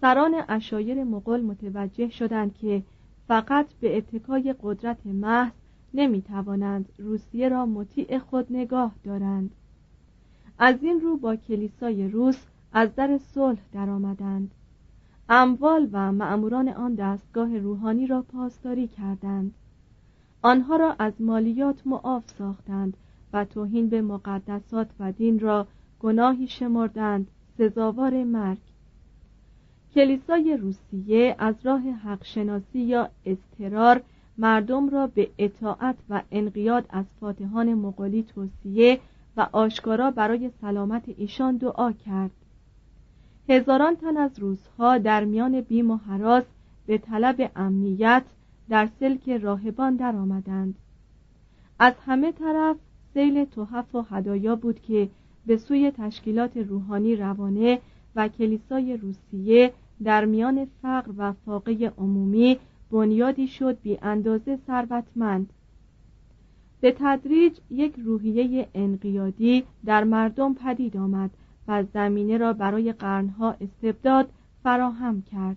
سران 0.00 0.34
اشایر 0.48 1.04
مغول 1.04 1.40
متوجه 1.40 2.08
شدند 2.08 2.54
که 2.54 2.82
فقط 3.28 3.66
به 3.80 3.96
اتکای 3.96 4.54
قدرت 4.62 5.06
محض 5.06 5.52
نمی 5.94 6.22
توانند 6.22 6.88
روسیه 6.98 7.48
را 7.48 7.66
مطیع 7.66 8.18
خود 8.18 8.46
نگاه 8.50 8.94
دارند. 9.04 9.50
از 10.58 10.74
این 10.82 11.00
رو 11.00 11.16
با 11.16 11.36
کلیسای 11.36 12.08
روس 12.08 12.38
از 12.72 12.94
در 12.94 13.18
صلح 13.18 13.58
درآمدند. 13.72 14.50
اموال 15.28 15.88
و 15.92 16.12
معموران 16.12 16.68
آن 16.68 16.94
دستگاه 16.94 17.58
روحانی 17.58 18.06
را 18.06 18.22
پاسداری 18.22 18.88
کردند. 18.88 19.54
آنها 20.42 20.76
را 20.76 20.96
از 20.98 21.12
مالیات 21.20 21.86
معاف 21.86 22.24
ساختند 22.38 22.96
و 23.32 23.44
توهین 23.44 23.88
به 23.88 24.02
مقدسات 24.02 24.88
و 25.00 25.12
دین 25.12 25.40
را 25.40 25.66
گناهی 26.00 26.48
شمردند. 26.48 27.30
سزاوار 27.58 28.24
مرگ. 28.24 28.58
کلیسای 29.96 30.56
روسیه 30.56 31.36
از 31.38 31.54
راه 31.64 31.80
حق 31.80 32.24
شناسی 32.24 32.78
یا 32.78 33.10
استرار 33.26 34.02
مردم 34.38 34.88
را 34.88 35.06
به 35.06 35.30
اطاعت 35.38 35.96
و 36.10 36.22
انقیاد 36.30 36.86
از 36.90 37.04
فاتحان 37.20 37.74
مغولی 37.74 38.22
توصیه 38.22 39.00
و 39.36 39.46
آشکارا 39.52 40.10
برای 40.10 40.50
سلامت 40.60 41.02
ایشان 41.16 41.56
دعا 41.56 41.92
کرد. 41.92 42.30
هزاران 43.48 43.96
تن 43.96 44.16
از 44.16 44.38
روزها 44.38 44.98
در 44.98 45.24
میان 45.24 45.60
بیم 45.60 45.90
و 45.90 45.96
حراس 45.96 46.44
به 46.86 46.98
طلب 46.98 47.50
امنیت 47.56 48.24
در 48.68 48.88
سلک 49.00 49.28
راهبان 49.28 49.96
درآمدند. 49.96 50.74
از 51.78 51.94
همه 52.06 52.32
طرف 52.32 52.76
سیل 53.14 53.44
تحف 53.44 53.94
و 53.94 54.02
هدایا 54.02 54.56
بود 54.56 54.80
که 54.80 55.08
به 55.46 55.56
سوی 55.56 55.90
تشکیلات 55.90 56.56
روحانی 56.56 57.16
روانه 57.16 57.80
و 58.16 58.28
کلیسای 58.28 58.96
روسیه 58.96 59.72
در 60.04 60.24
میان 60.24 60.66
فقر 60.82 61.12
و 61.16 61.32
فاقه 61.32 61.92
عمومی 61.98 62.58
بنیادی 62.90 63.48
شد 63.48 63.78
بی 63.82 63.98
اندازه 64.02 64.58
ثروتمند. 64.66 65.50
به 66.80 66.96
تدریج 66.98 67.58
یک 67.70 67.94
روحیه 67.96 68.68
انقیادی 68.74 69.64
در 69.84 70.04
مردم 70.04 70.54
پدید 70.54 70.96
آمد 70.96 71.30
و 71.68 71.84
زمینه 71.94 72.38
را 72.38 72.52
برای 72.52 72.92
قرنها 72.92 73.54
استبداد 73.60 74.28
فراهم 74.62 75.22
کرد. 75.22 75.56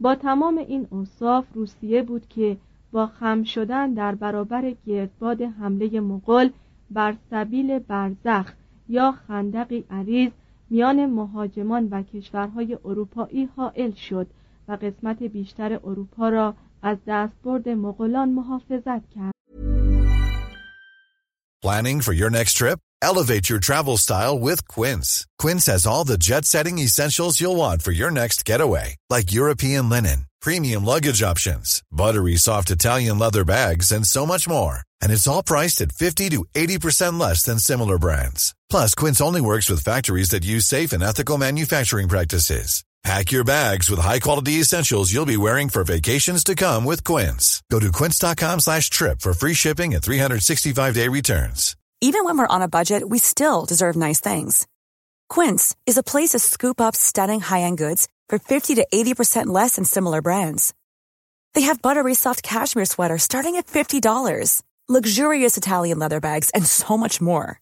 با 0.00 0.14
تمام 0.14 0.58
این 0.58 0.86
اوصاف 0.90 1.44
روسیه 1.54 2.02
بود 2.02 2.28
که 2.28 2.56
با 2.92 3.06
خم 3.06 3.42
شدن 3.42 3.94
در 3.94 4.14
برابر 4.14 4.74
گردباد 4.86 5.42
حمله 5.42 6.00
مغول 6.00 6.50
بر 6.90 7.14
سبیل 7.30 7.78
برزخ 7.78 8.52
یا 8.88 9.12
خندقی 9.12 9.84
عریض 9.90 10.32
میان 10.71 11.05
مهاجمان 11.05 11.87
و 11.91 12.03
کشورهای 12.03 12.77
اروپایی 12.85 13.49
حائل 13.55 13.91
شد 13.91 14.27
و 14.67 14.77
قسمت 14.81 15.23
بیشتر 15.23 15.73
اروپا 15.73 16.29
را 16.29 16.53
از 16.81 16.97
دستبرد 17.07 17.69
مغولان 17.69 18.29
محافظت 18.29 19.09
کرد. 19.15 19.31
Planning 21.63 22.01
for 22.01 22.13
your 22.13 22.29
next 22.29 22.53
trip? 22.53 22.79
Elevate 23.01 23.49
your 23.49 23.59
travel 23.59 23.97
style 23.97 24.37
with 24.47 24.67
Quince. 24.67 25.09
Quince 25.39 25.65
has 25.65 25.85
all 25.85 26.03
the 26.03 26.17
jet-setting 26.17 26.77
essentials 26.79 27.39
you'll 27.39 27.55
want 27.55 27.81
for 27.81 27.91
your 27.91 28.11
next 28.11 28.45
getaway, 28.45 28.95
like 29.09 29.31
European 29.31 29.89
linen, 29.89 30.19
premium 30.41 30.85
luggage 30.85 31.21
options, 31.31 31.81
buttery 31.91 32.37
soft 32.37 32.69
Italian 32.71 33.17
leather 33.19 33.43
bags, 33.43 33.91
and 33.91 34.05
so 34.05 34.25
much 34.25 34.47
more. 34.47 34.77
And 35.01 35.11
it's 35.11 35.27
all 35.27 35.43
priced 35.43 35.81
at 35.81 35.91
50 35.91 36.29
to 36.29 36.45
80% 36.55 37.19
less 37.19 37.43
than 37.43 37.59
similar 37.59 37.97
brands. 37.99 38.55
Plus, 38.72 38.94
Quince 38.94 39.20
only 39.20 39.42
works 39.42 39.68
with 39.68 39.84
factories 39.84 40.30
that 40.30 40.46
use 40.46 40.64
safe 40.64 40.92
and 40.94 41.02
ethical 41.02 41.36
manufacturing 41.36 42.08
practices. 42.08 42.82
Pack 43.04 43.30
your 43.30 43.44
bags 43.44 43.90
with 43.90 43.98
high-quality 44.00 44.60
essentials 44.60 45.12
you'll 45.12 45.34
be 45.34 45.36
wearing 45.36 45.68
for 45.68 45.84
vacations 45.84 46.42
to 46.42 46.54
come 46.54 46.86
with 46.86 47.04
Quince. 47.04 47.62
Go 47.70 47.80
to 47.80 47.92
quince.com 47.92 48.60
slash 48.60 48.88
trip 48.88 49.20
for 49.20 49.34
free 49.34 49.52
shipping 49.52 49.92
and 49.92 50.02
365-day 50.02 51.06
returns. 51.08 51.76
Even 52.00 52.24
when 52.24 52.38
we're 52.38 52.54
on 52.54 52.62
a 52.62 52.74
budget, 52.78 53.06
we 53.06 53.18
still 53.18 53.66
deserve 53.66 53.94
nice 53.94 54.20
things. 54.20 54.66
Quince 55.28 55.76
is 55.84 55.98
a 55.98 56.02
place 56.02 56.30
to 56.30 56.38
scoop 56.38 56.80
up 56.80 56.96
stunning 56.96 57.40
high-end 57.40 57.76
goods 57.76 58.08
for 58.30 58.38
50 58.38 58.76
to 58.76 58.86
80% 58.90 59.48
less 59.48 59.76
than 59.76 59.84
similar 59.84 60.22
brands. 60.22 60.72
They 61.52 61.66
have 61.68 61.82
buttery 61.82 62.14
soft 62.14 62.42
cashmere 62.42 62.86
sweaters 62.86 63.22
starting 63.22 63.56
at 63.56 63.66
$50, 63.66 64.62
luxurious 64.88 65.58
Italian 65.58 65.98
leather 65.98 66.20
bags, 66.20 66.48
and 66.54 66.64
so 66.64 66.96
much 66.96 67.20
more. 67.20 67.61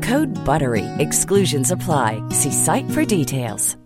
Code 0.00 0.32
BUTTERY. 0.44 0.86
Exclusions 0.98 1.70
apply. 1.70 2.10
See 2.30 2.50
site 2.50 2.88
for 2.94 3.04
details. 3.04 3.76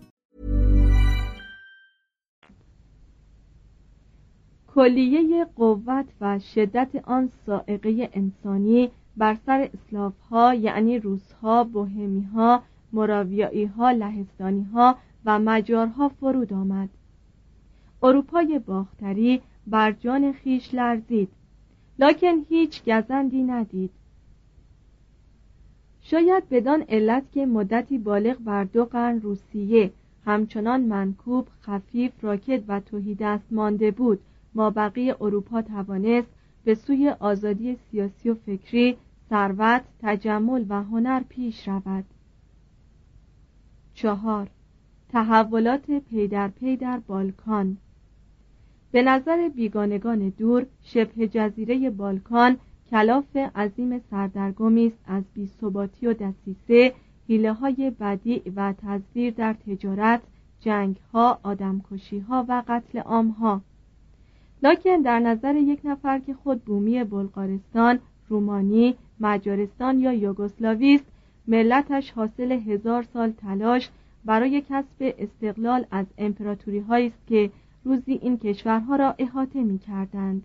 کلیه 4.74 5.44
قوت 5.56 6.06
و 6.20 6.38
شدت 6.38 6.88
آن 7.04 7.30
سائقه 7.46 8.10
انسانی 8.12 8.90
بر 9.16 9.36
سر 9.46 9.68
اسلاف 9.74 10.12
ها 10.30 10.54
یعنی 10.54 10.98
روس 10.98 11.32
ها، 11.32 11.64
بوهمی 11.64 12.22
ها، 12.22 12.62
مراویایی 12.92 13.64
ها، 13.64 13.90
لهستانی 13.90 14.62
ها 14.62 14.98
و 15.24 15.38
مجارها 15.38 16.08
فرود 16.08 16.52
آمد. 16.52 16.88
اروپای 18.02 18.58
باختری 18.58 19.40
بر 19.66 19.92
جان 19.92 20.32
خیش 20.32 20.74
لرزید 20.74 21.28
لکن 21.98 22.44
هیچ 22.48 22.84
گزندی 22.84 23.42
ندید 23.42 23.90
شاید 26.04 26.48
بدان 26.48 26.82
علت 26.88 27.22
که 27.32 27.46
مدتی 27.46 27.98
بالغ 27.98 28.38
بر 28.38 28.64
دو 28.64 28.84
قرن 28.84 29.20
روسیه 29.20 29.90
همچنان 30.26 30.80
منکوب 30.80 31.48
خفیف 31.62 32.12
راکد 32.22 32.62
و 32.68 32.80
تهی 32.80 33.14
دست 33.14 33.44
مانده 33.50 33.90
بود. 33.90 34.20
اما 34.54 34.70
بقیه 34.70 35.16
اروپا 35.20 35.62
توانست 35.62 36.28
به 36.64 36.74
سوی 36.74 37.08
آزادی 37.08 37.76
سیاسی 37.90 38.30
و 38.30 38.34
فکری 38.34 38.96
ثروت 39.30 39.84
تجمل 40.02 40.64
و 40.68 40.82
هنر 40.82 41.22
پیش 41.28 41.68
رود. 41.68 42.04
چهار. 43.94 44.48
تحولات 45.12 45.90
پی 45.90 46.28
در 46.28 46.48
پی 46.48 46.76
در 46.76 46.98
بالکان. 46.98 47.76
به 48.92 49.02
نظر 49.02 49.48
بیگانگان 49.48 50.28
دور 50.28 50.66
شبه 50.82 51.28
جزیره 51.28 51.90
بالکان 51.90 52.56
کلاف 52.94 53.36
عظیم 53.36 53.98
سردرگمی 54.10 54.86
است 54.86 54.98
از 55.06 55.24
بیثباتی 55.34 56.06
و 56.06 56.12
دسیسه 56.12 56.94
حیله 57.28 57.52
های 57.52 57.90
بدی 58.00 58.42
و 58.56 58.74
تزویر 58.82 59.34
در 59.34 59.52
تجارت 59.52 60.20
جنگ 60.60 60.96
ها 61.12 61.40
و 62.48 62.62
قتل 62.68 62.98
عام 62.98 63.28
ها 63.28 63.60
لکن 64.62 64.96
در 64.96 65.18
نظر 65.20 65.56
یک 65.56 65.80
نفر 65.84 66.18
که 66.18 66.34
خود 66.34 66.64
بومی 66.64 67.04
بلغارستان 67.04 67.98
رومانی 68.28 68.94
مجارستان 69.20 69.98
یا 70.00 70.12
یوگسلاوی 70.12 70.94
است 70.94 71.06
ملتش 71.48 72.10
حاصل 72.10 72.52
هزار 72.52 73.02
سال 73.02 73.30
تلاش 73.30 73.90
برای 74.24 74.62
کسب 74.68 75.14
استقلال 75.18 75.86
از 75.90 76.06
امپراتوری 76.18 76.84
است 76.90 77.26
که 77.26 77.50
روزی 77.84 78.12
این 78.12 78.38
کشورها 78.38 78.96
را 78.96 79.14
احاطه 79.18 79.62
می 79.62 79.78
کردند 79.78 80.42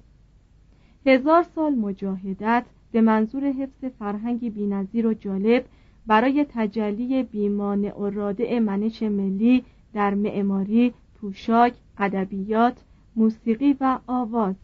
هزار 1.06 1.44
سال 1.44 1.76
مجاهدت 1.76 2.66
به 2.92 3.02
منظور 3.02 3.46
حفظ 3.46 3.86
فرهنگی 4.00 4.50
بینظیر 4.50 5.08
و 5.08 5.14
جالب 5.14 5.66
برای 6.08 6.46
تجلی 6.50 7.24
بیمانع 7.24 7.98
و 7.98 8.10
رادع 8.10 8.60
منش 8.60 9.04
ملی 9.04 9.64
در 9.94 10.14
معماری، 10.14 10.94
پوشاک، 11.22 11.74
ادبیات، 11.98 12.78
موسیقی 13.16 13.78
و 13.82 14.00
آواز. 14.08 14.56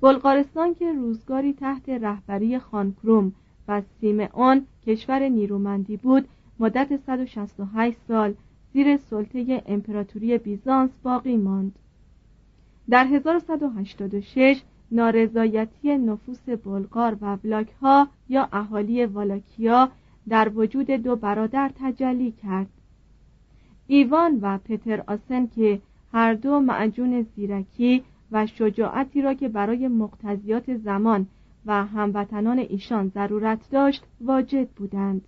بلغارستان 0.00 0.74
که 0.74 0.92
روزگاری 0.92 1.52
تحت 1.52 1.88
رهبری 1.88 2.58
خانکروم 2.58 3.32
و 3.68 3.82
سیمئون 4.00 4.66
کشور 4.86 5.28
نیرومندی 5.28 5.96
بود 5.96 6.28
مدت 6.58 6.96
168 6.96 7.96
سال 8.08 8.34
زیر 8.72 8.96
سلطه 8.96 9.62
امپراتوری 9.66 10.38
بیزانس 10.38 10.90
باقی 11.02 11.36
ماند. 11.36 11.78
در 12.90 13.06
1186 13.06 14.62
نارضایتی 14.92 15.98
نفوس 15.98 16.48
بلغار 16.48 17.16
و 17.20 17.38
ولاک 17.44 17.68
ها 17.82 18.08
یا 18.28 18.48
اهالی 18.52 19.06
والاکیا 19.06 19.88
در 20.28 20.48
وجود 20.54 20.90
دو 20.90 21.16
برادر 21.16 21.70
تجلی 21.80 22.32
کرد. 22.32 22.66
ایوان 23.86 24.38
و 24.42 24.58
پتر 24.58 25.04
آسن 25.06 25.46
که 25.46 25.80
هر 26.12 26.34
دو 26.34 26.60
معجون 26.60 27.22
زیرکی 27.22 28.02
و 28.32 28.46
شجاعتی 28.46 29.22
را 29.22 29.34
که 29.34 29.48
برای 29.48 29.88
مقتضیات 29.88 30.76
زمان 30.76 31.26
و 31.66 31.84
هموطنان 31.84 32.58
ایشان 32.58 33.08
ضرورت 33.08 33.70
داشت 33.70 34.04
واجد 34.20 34.68
بودند. 34.68 35.22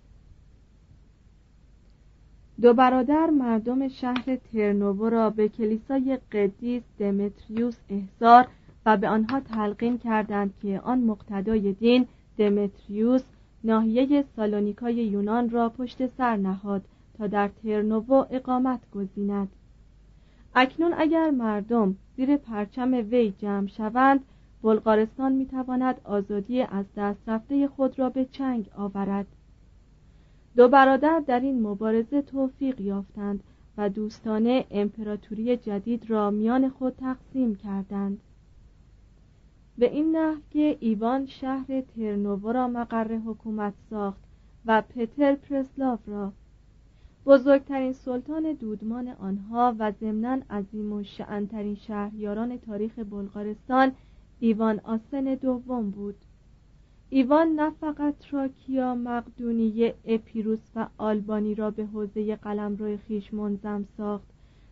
دو 2.61 2.73
برادر 2.73 3.29
مردم 3.29 3.87
شهر 3.87 4.35
ترنوو 4.35 5.09
را 5.09 5.29
به 5.29 5.49
کلیسای 5.49 6.19
قدیس 6.31 6.83
دمتریوس 6.99 7.77
احضار 7.89 8.47
و 8.85 8.97
به 8.97 9.09
آنها 9.09 9.39
تلقین 9.39 9.97
کردند 9.97 10.53
که 10.61 10.79
آن 10.83 10.99
مقتدای 10.99 11.73
دین 11.73 12.07
دمتریوس 12.37 13.23
ناحیه 13.63 14.25
سالونیکای 14.35 14.95
یونان 14.95 15.49
را 15.49 15.69
پشت 15.69 16.07
سر 16.07 16.35
نهاد 16.35 16.81
تا 17.17 17.27
در 17.27 17.47
ترنوو 17.47 18.25
اقامت 18.29 18.79
گزیند. 18.91 19.49
اکنون 20.55 20.93
اگر 20.97 21.29
مردم 21.29 21.95
زیر 22.17 22.37
پرچم 22.37 22.93
وی 22.93 23.31
جمع 23.31 23.67
شوند 23.67 24.19
بلغارستان 24.63 25.31
می‌تواند 25.31 26.01
آزادی 26.03 26.61
از 26.61 26.85
دست 26.97 27.29
رفته 27.29 27.67
خود 27.67 27.99
را 27.99 28.09
به 28.09 28.25
چنگ 28.25 28.69
آورد. 28.77 29.27
دو 30.55 30.67
برادر 30.67 31.19
در 31.19 31.39
این 31.39 31.61
مبارزه 31.61 32.21
توفیق 32.21 32.81
یافتند 32.81 33.43
و 33.77 33.89
دوستانه 33.89 34.65
امپراتوری 34.71 35.57
جدید 35.57 36.09
را 36.09 36.31
میان 36.31 36.69
خود 36.69 36.93
تقسیم 36.93 37.55
کردند. 37.55 38.19
به 39.77 39.91
این 39.91 40.15
نحو 40.15 40.39
که 40.49 40.77
ایوان 40.79 41.25
شهر 41.25 41.81
ترنوو 41.81 42.51
را 42.51 42.67
مقر 42.67 43.15
حکومت 43.15 43.73
ساخت 43.89 44.23
و 44.65 44.81
پتر 44.81 45.35
پرسلاف 45.35 45.99
را. 46.09 46.33
بزرگترین 47.25 47.93
سلطان 47.93 48.53
دودمان 48.53 49.07
آنها 49.07 49.75
و 49.79 49.91
ضمنا 49.91 50.39
عظیم 50.49 50.93
و 50.93 51.03
شعنترین 51.03 51.75
شهریاران 51.75 52.57
تاریخ 52.57 52.99
بلغارستان 52.99 53.91
ایوان 54.39 54.79
آسن 54.79 55.23
دوم 55.35 55.89
بود. 55.89 56.15
ایوان 57.09 57.47
نه 57.47 57.69
فقط 57.69 58.15
تراکیا 58.17 58.95
مقدونیه 58.95 59.95
اپیروس 60.05 60.71
و 60.75 60.87
آلبانی 60.97 61.55
را 61.55 61.71
به 61.71 61.85
حوزه 61.85 62.35
قلمرو 62.35 62.97
خیش 62.97 63.33
منظم 63.33 63.85
ساخت 63.97 64.27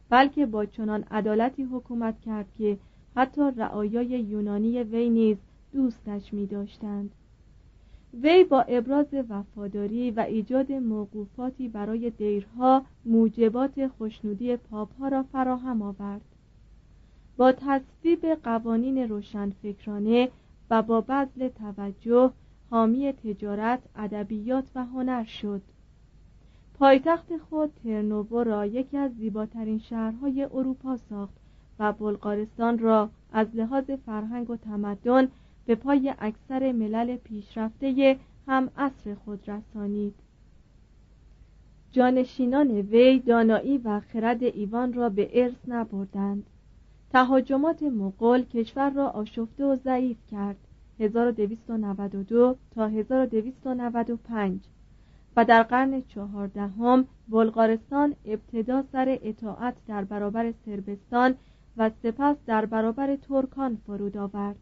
بلکه 0.09 0.45
با 0.45 0.65
چنان 0.65 1.03
عدالتی 1.11 1.63
حکومت 1.63 2.21
کرد 2.21 2.51
که 2.57 2.77
حتی 3.15 3.41
رعایای 3.57 4.07
یونانی 4.07 4.83
وی 4.83 5.09
نیز 5.09 5.37
دوستش 5.73 6.33
می 6.33 6.45
داشتند 6.45 7.11
وی 8.21 8.43
با 8.43 8.61
ابراز 8.61 9.05
وفاداری 9.29 10.11
و 10.11 10.19
ایجاد 10.19 10.71
موقوفاتی 10.71 11.67
برای 11.67 12.09
دیرها 12.09 12.85
موجبات 13.05 13.87
خوشنودی 13.87 14.55
پاپها 14.55 15.07
را 15.07 15.23
فراهم 15.23 15.81
آورد. 15.81 16.21
با 17.37 17.51
تصویب 17.51 18.25
قوانین 18.25 18.97
روشنفکرانه 18.97 20.29
و 20.69 20.81
با 20.81 21.01
بذل 21.01 21.47
توجه 21.47 22.31
حامی 22.69 23.11
تجارت 23.11 23.79
ادبیات 23.95 24.65
و 24.75 24.85
هنر 24.85 25.23
شد. 25.23 25.61
پایتخت 26.79 27.37
خود 27.37 27.71
ترنوو 27.83 28.43
را 28.43 28.65
یکی 28.65 28.97
از 28.97 29.11
زیباترین 29.11 29.79
شهرهای 29.79 30.43
اروپا 30.43 30.97
ساخت 30.97 31.33
و 31.79 31.93
بلغارستان 31.93 32.79
را 32.79 33.09
از 33.31 33.47
لحاظ 33.53 33.91
فرهنگ 34.05 34.49
و 34.49 34.55
تمدن 34.55 35.27
به 35.65 35.75
پای 35.75 36.13
اکثر 36.19 36.71
ملل 36.71 37.15
پیشرفته 37.15 38.17
هم 38.47 38.69
عصر 38.77 39.15
خود 39.15 39.49
رسانید. 39.49 40.15
جانشینان 41.91 42.71
وی 42.71 43.19
دانایی 43.19 43.77
و 43.77 43.99
خرد 43.99 44.43
ایوان 44.43 44.93
را 44.93 45.09
به 45.09 45.43
ارث 45.43 45.55
نبردند. 45.67 46.43
تهاجمات 47.11 47.83
مغول 47.83 48.43
کشور 48.43 48.89
را 48.89 49.09
آشفته 49.09 49.65
و 49.65 49.75
ضعیف 49.75 50.17
کرد. 50.31 50.57
1292 50.99 52.57
تا 52.75 52.87
1295 52.87 54.59
و 55.35 55.45
در 55.45 55.63
قرن 55.63 56.01
چهاردهم 56.01 57.07
بلغارستان 57.27 58.15
ابتدا 58.25 58.83
سر 58.91 59.19
اطاعت 59.21 59.75
در 59.87 60.03
برابر 60.03 60.53
سربستان 60.65 61.35
و 61.77 61.89
سپس 62.03 62.35
در 62.45 62.65
برابر 62.65 63.15
ترکان 63.15 63.77
فرود 63.85 64.17
آورد. 64.17 64.55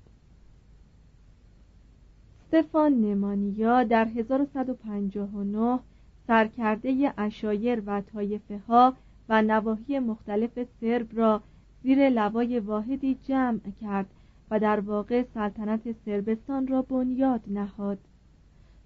استفان 2.54 3.02
نمانیا 3.02 3.84
در 3.84 4.06
1159 4.06 5.80
سرکرده 6.28 7.13
اشایر 7.17 7.84
و 7.86 8.02
طایفه 8.02 8.58
ها 8.67 8.93
و 9.30 9.41
نواحی 9.41 10.00
مختلف 10.00 10.60
سرب 10.82 11.08
را 11.13 11.41
زیر 11.84 12.10
لوای 12.10 12.60
واحدی 12.60 13.17
جمع 13.28 13.60
کرد 13.82 14.06
و 14.52 14.60
در 14.60 14.80
واقع 14.80 15.24
سلطنت 15.34 15.95
سربستان 16.06 16.67
را 16.67 16.82
بنیاد 16.82 17.41
نهاد. 17.47 17.97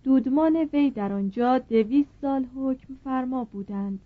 دودمان 0.03 0.55
وی 0.73 0.89
در 0.89 1.13
آنجا 1.13 1.57
دویست 1.57 2.09
سال 2.21 2.45
حکم 2.55 2.95
فرما 3.03 3.43
بودند. 3.43 3.99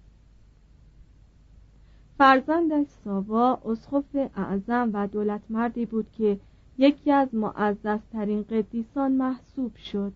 فرزندش 2.19 2.87
ساوا 3.03 3.59
اسخف 3.65 4.15
اعظم 4.35 4.89
و 4.93 5.07
دولتمردی 5.07 5.85
بود 5.85 6.11
که 6.11 6.39
یکی 6.77 7.11
از 7.11 7.35
معززترین 7.35 8.43
قدیسان 8.43 9.11
محسوب 9.11 9.75
شد. 9.75 10.13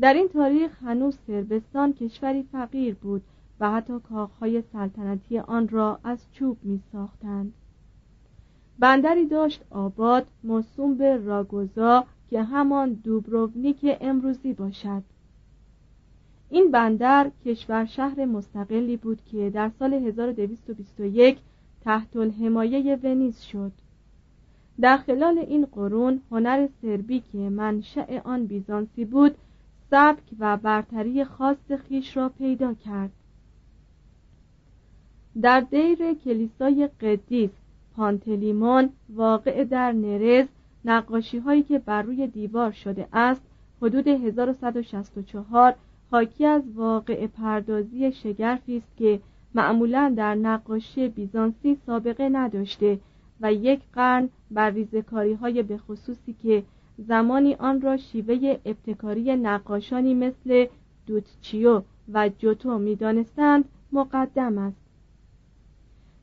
در 0.00 0.14
این 0.14 0.28
تاریخ 0.28 0.82
هنوز 0.82 1.18
سربستان 1.26 1.92
کشوری 1.92 2.42
فقیر 2.42 2.94
بود 2.94 3.22
و 3.60 3.70
حتی 3.70 4.00
کاخهای 4.08 4.62
سلطنتی 4.72 5.38
آن 5.38 5.68
را 5.68 5.98
از 6.04 6.26
چوب 6.32 6.56
می 6.62 6.80
ساختند 6.92 7.52
بندری 8.78 9.26
داشت 9.26 9.64
آباد 9.70 10.26
موسوم 10.44 10.94
به 10.94 11.16
راگوزا 11.16 12.04
که 12.30 12.42
همان 12.42 12.92
دوبروونیک 12.92 13.96
امروزی 14.00 14.52
باشد. 14.52 15.02
این 16.50 16.70
بندر 16.70 17.30
کشور 17.44 17.84
شهر 17.84 18.24
مستقلی 18.24 18.96
بود 18.96 19.18
که 19.32 19.50
در 19.50 19.70
سال 19.78 19.94
1221 19.94 21.38
تحت 21.84 22.16
الحمایه 22.16 22.98
ونیز 23.02 23.40
شد. 23.40 23.72
در 24.80 24.96
خلال 24.96 25.38
این 25.38 25.66
قرون 25.72 26.20
هنر 26.30 26.68
سربی 26.82 27.22
که 27.32 27.38
منشأ 27.38 28.20
آن 28.24 28.46
بیزانسی 28.46 29.04
بود 29.04 29.36
سبک 29.90 30.22
و 30.38 30.56
برتری 30.56 31.24
خاص 31.24 31.72
خیش 31.88 32.16
را 32.16 32.28
پیدا 32.28 32.74
کرد. 32.74 33.10
در 35.42 35.60
دیر 35.60 36.14
کلیسای 36.14 36.88
قدیس 37.00 37.50
پانتلیمون 37.96 38.90
واقع 39.08 39.64
در 39.64 39.92
نرز 39.92 40.46
نقاشی 40.84 41.38
هایی 41.38 41.62
که 41.62 41.78
بر 41.78 42.02
روی 42.02 42.26
دیوار 42.26 42.72
شده 42.72 43.08
است 43.12 43.42
حدود 43.82 44.08
1164 44.08 45.74
حاکی 46.10 46.46
از 46.46 46.62
واقع 46.74 47.26
پردازی 47.26 48.12
شگرفی 48.12 48.76
است 48.76 48.96
که 48.96 49.20
معمولا 49.54 50.14
در 50.16 50.34
نقاشی 50.34 51.08
بیزانسی 51.08 51.76
سابقه 51.86 52.28
نداشته 52.28 52.98
و 53.40 53.52
یک 53.52 53.80
قرن 53.92 54.28
بر 54.50 54.70
ریزکاری 54.70 55.32
های 55.32 55.62
بخصوصی 55.62 56.32
که 56.42 56.62
زمانی 56.98 57.54
آن 57.54 57.80
را 57.80 57.96
شیوه 57.96 58.58
ابتکاری 58.64 59.36
نقاشانی 59.36 60.14
مثل 60.14 60.66
دوتچیو 61.06 61.82
و 62.12 62.30
جوتو 62.38 62.78
می‌دانستند 62.78 63.64
مقدم 63.92 64.58
است. 64.58 64.76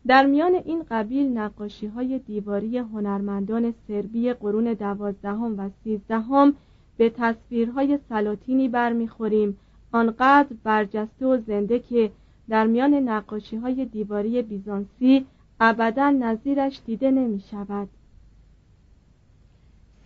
در 0.08 0.26
میان 0.26 0.54
این 0.66 0.84
قبیل 0.90 1.38
نقاشی 1.38 1.88
های 1.88 2.20
دیواری 2.20 2.78
هنرمندان 2.78 3.74
سربی 3.88 4.34
قرون 4.34 4.74
دوازدهم 4.74 5.60
و 5.60 5.70
سیزدهم 5.84 6.54
به 6.98 7.10
تصویرهای 7.10 8.00
سلاطینی 8.10 8.70
برمیخوریم 8.70 9.58
آنقدر 9.92 10.56
برجسته 10.64 11.26
و 11.26 11.38
زنده 11.38 11.80
که 11.80 12.12
در 12.50 12.68
میان 12.68 12.94
نقاشی 12.94 13.56
های 13.56 13.86
دیواری 13.86 14.42
بیزانسی 14.42 15.26
ابدا 15.60 16.10
نظیرش 16.10 16.82
دیده 16.86 17.12
نمی 17.12 17.40
شود 17.40 17.90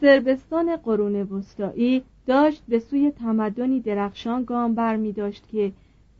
سربستان 0.01 0.75
قرون 0.75 1.15
وسطایی 1.15 2.03
داشت 2.25 2.63
به 2.67 2.79
سوی 2.79 3.11
تمدنی 3.11 3.79
درخشان 3.79 4.43
گام 4.43 4.75
بر 4.75 4.95
می 4.95 5.11
داشت 5.11 5.47
که 5.51 5.71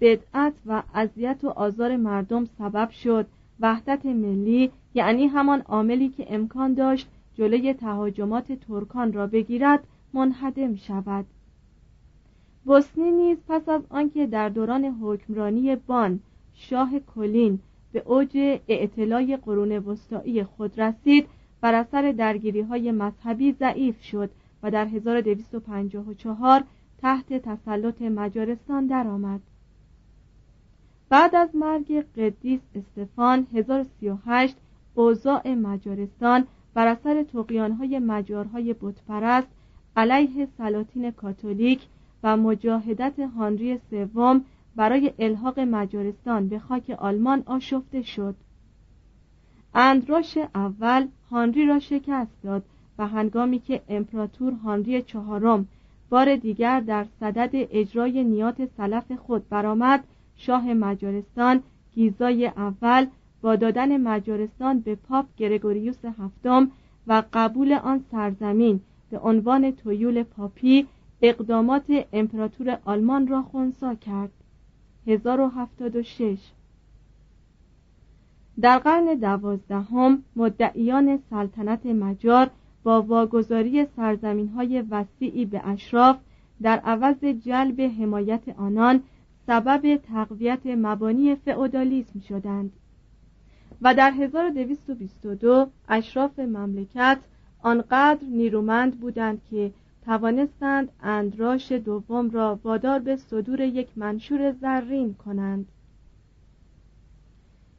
بدعت 0.02 0.54
و 0.66 0.84
اذیت 0.94 1.40
و 1.44 1.50
آزار 1.50 1.98
مردم 1.98 2.46
سبب 2.46 2.90
شد. 2.90 3.26
وحدت 3.60 4.06
ملی 4.06 4.72
یعنی 4.94 5.28
همان 5.28 5.62
عاملی 5.62 6.10
که 6.10 6.26
امکان 6.30 6.74
داشت 6.74 7.08
جلوی 7.36 7.74
تهاجمات 7.74 8.52
ترکان 8.52 9.14
را 9.14 9.28
بگیرد 9.28 9.84
منهدم 10.14 10.76
شود. 10.76 11.26
بوسنی 12.66 13.12
نیز 13.12 13.38
پس 13.48 13.70
از 13.70 13.82
آنکه 13.90 14.28
در 14.28 14.50
دوران 14.50 14.86
حکمرانی 14.86 15.76
بان 15.76 16.20
شاه 16.54 17.00
کلین 17.00 17.60
به 17.92 18.04
اوج 18.06 18.60
اعتلای 18.68 19.38
قرون 19.38 19.72
وسطایی 19.72 20.44
خود 20.44 20.80
رسید 20.82 21.28
بر 21.62 21.74
اثر 21.74 22.12
درگیری 22.12 22.62
های 22.62 22.92
مذهبی 22.92 23.52
ضعیف 23.52 24.04
شد 24.04 24.30
و 24.64 24.72
در 24.72 24.86
1254 24.86 26.64
تحت 27.02 27.34
تسلط 27.34 28.02
مجارستان 28.02 28.86
درآمد. 28.86 29.42
بعد 31.10 31.36
از 31.36 31.56
مرگ 31.56 32.06
قدیس 32.18 32.62
استفان 32.76 33.48
1038 33.54 34.56
اوضاع 34.96 35.54
مجارستان 35.54 36.48
بر 36.74 36.88
اثر 36.88 37.26
های 37.80 38.00
مجارهای 38.00 38.76
بتپرست 38.82 39.48
علیه 39.96 40.48
سلاطین 40.58 41.12
کاتولیک 41.12 41.88
و 42.24 42.38
مجاهدت 42.38 43.20
هانری 43.20 43.80
سوم 43.90 44.46
برای 44.76 45.14
الحاق 45.20 45.60
مجارستان 45.60 46.48
به 46.48 46.60
خاک 46.60 46.90
آلمان 46.90 47.44
آشفته 47.46 48.02
شد. 48.02 48.36
اندراش 49.76 50.38
اول 50.56 51.08
هانری 51.32 51.66
را 51.66 51.80
شکست 51.80 52.44
داد 52.44 52.64
و 52.98 53.08
هنگامی 53.08 53.60
که 53.60 53.82
امپراتور 53.90 54.54
هانری 54.54 55.02
چهارم 55.02 55.68
بار 56.10 56.36
دیگر 56.36 56.80
در 56.80 57.06
صدد 57.20 57.50
اجرای 57.54 58.24
نیات 58.24 58.66
سلف 58.78 59.12
خود 59.12 59.50
برآمد 59.50 60.04
شاه 60.36 60.74
مجارستان 60.74 61.64
گیزای 61.96 62.48
اول 62.48 63.06
با 63.42 63.56
دادن 63.56 63.98
مجارستان 63.98 64.80
به 64.80 64.96
پاپ 64.96 65.26
گرگوریوس 65.38 66.06
هفتم 66.06 66.72
و 67.08 67.24
قبول 67.34 67.74
آن 67.74 68.04
سرزمین 68.12 68.80
به 69.12 69.20
عنوان 69.20 69.72
تیول 69.72 70.24
پاپی 70.24 70.88
اقدامات 71.22 72.06
امپراتور 72.14 72.80
آلمان 72.86 73.28
را 73.28 73.42
خونسا 73.42 73.96
کرد. 73.96 74.32
1076 75.08 76.40
در 78.62 78.80
قرن 78.80 79.16
دوازدهم 79.16 80.24
مدعیان 80.36 81.20
سلطنت 81.30 81.86
مجار 81.86 82.50
با 82.84 83.02
واگذاری 83.02 83.86
سرزمین 83.86 84.48
های 84.48 84.82
وسیعی 84.82 85.46
به 85.46 85.68
اشراف 85.68 86.18
در 86.62 86.80
عوض 86.80 87.24
جلب 87.24 87.82
حمایت 87.82 88.50
آنان 88.58 89.04
سبب 89.48 89.96
تقویت 89.96 90.66
مبانی 90.66 91.36
فئودالیسم 91.36 92.20
شدند 92.20 92.72
و 93.82 93.96
در 93.96 94.12
1222 94.12 95.68
اشراف 95.90 96.40
مملکت 96.40 97.20
آنقدر 97.62 98.24
نیرومند 98.32 99.00
بودند 99.00 99.42
که 99.50 99.72
توانستند 100.06 100.90
اندراش 101.04 101.72
دوم 101.72 102.30
را 102.30 102.60
وادار 102.64 103.00
به 103.00 103.16
صدور 103.16 103.62
یک 103.62 103.88
منشور 103.96 104.52
زرین 104.52 105.14
کنند. 105.14 105.68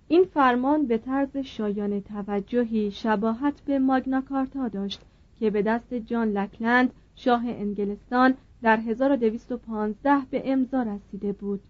این 0.09 0.25
فرمان 0.25 0.87
به 0.87 0.99
طرز 0.99 1.37
شایان 1.37 2.01
توجهی 2.01 2.91
شباهت 2.91 3.61
به 3.61 3.79
ماگناکارتا 3.79 4.69
داشت 4.69 5.01
که 5.41 5.51
به 5.51 5.63
دست 5.63 5.95
جان 5.95 6.29
لکلند 6.29 6.93
شاه 7.17 7.43
انگلستان 7.47 8.35
در 8.63 8.77
1215 8.77 10.23
به 10.31 10.43
امضا 10.53 10.83
رسیده 10.83 11.33
بود. 11.33 11.61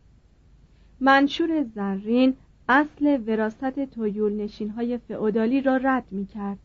منشور 1.00 1.62
زرین 1.62 2.34
اصل 2.68 3.20
وراست 3.26 3.84
تویول 3.84 4.32
نشین 4.32 4.70
های 4.70 4.98
فعودالی 4.98 5.60
را 5.60 5.76
رد 5.76 6.04
می 6.10 6.26
کرد 6.26 6.58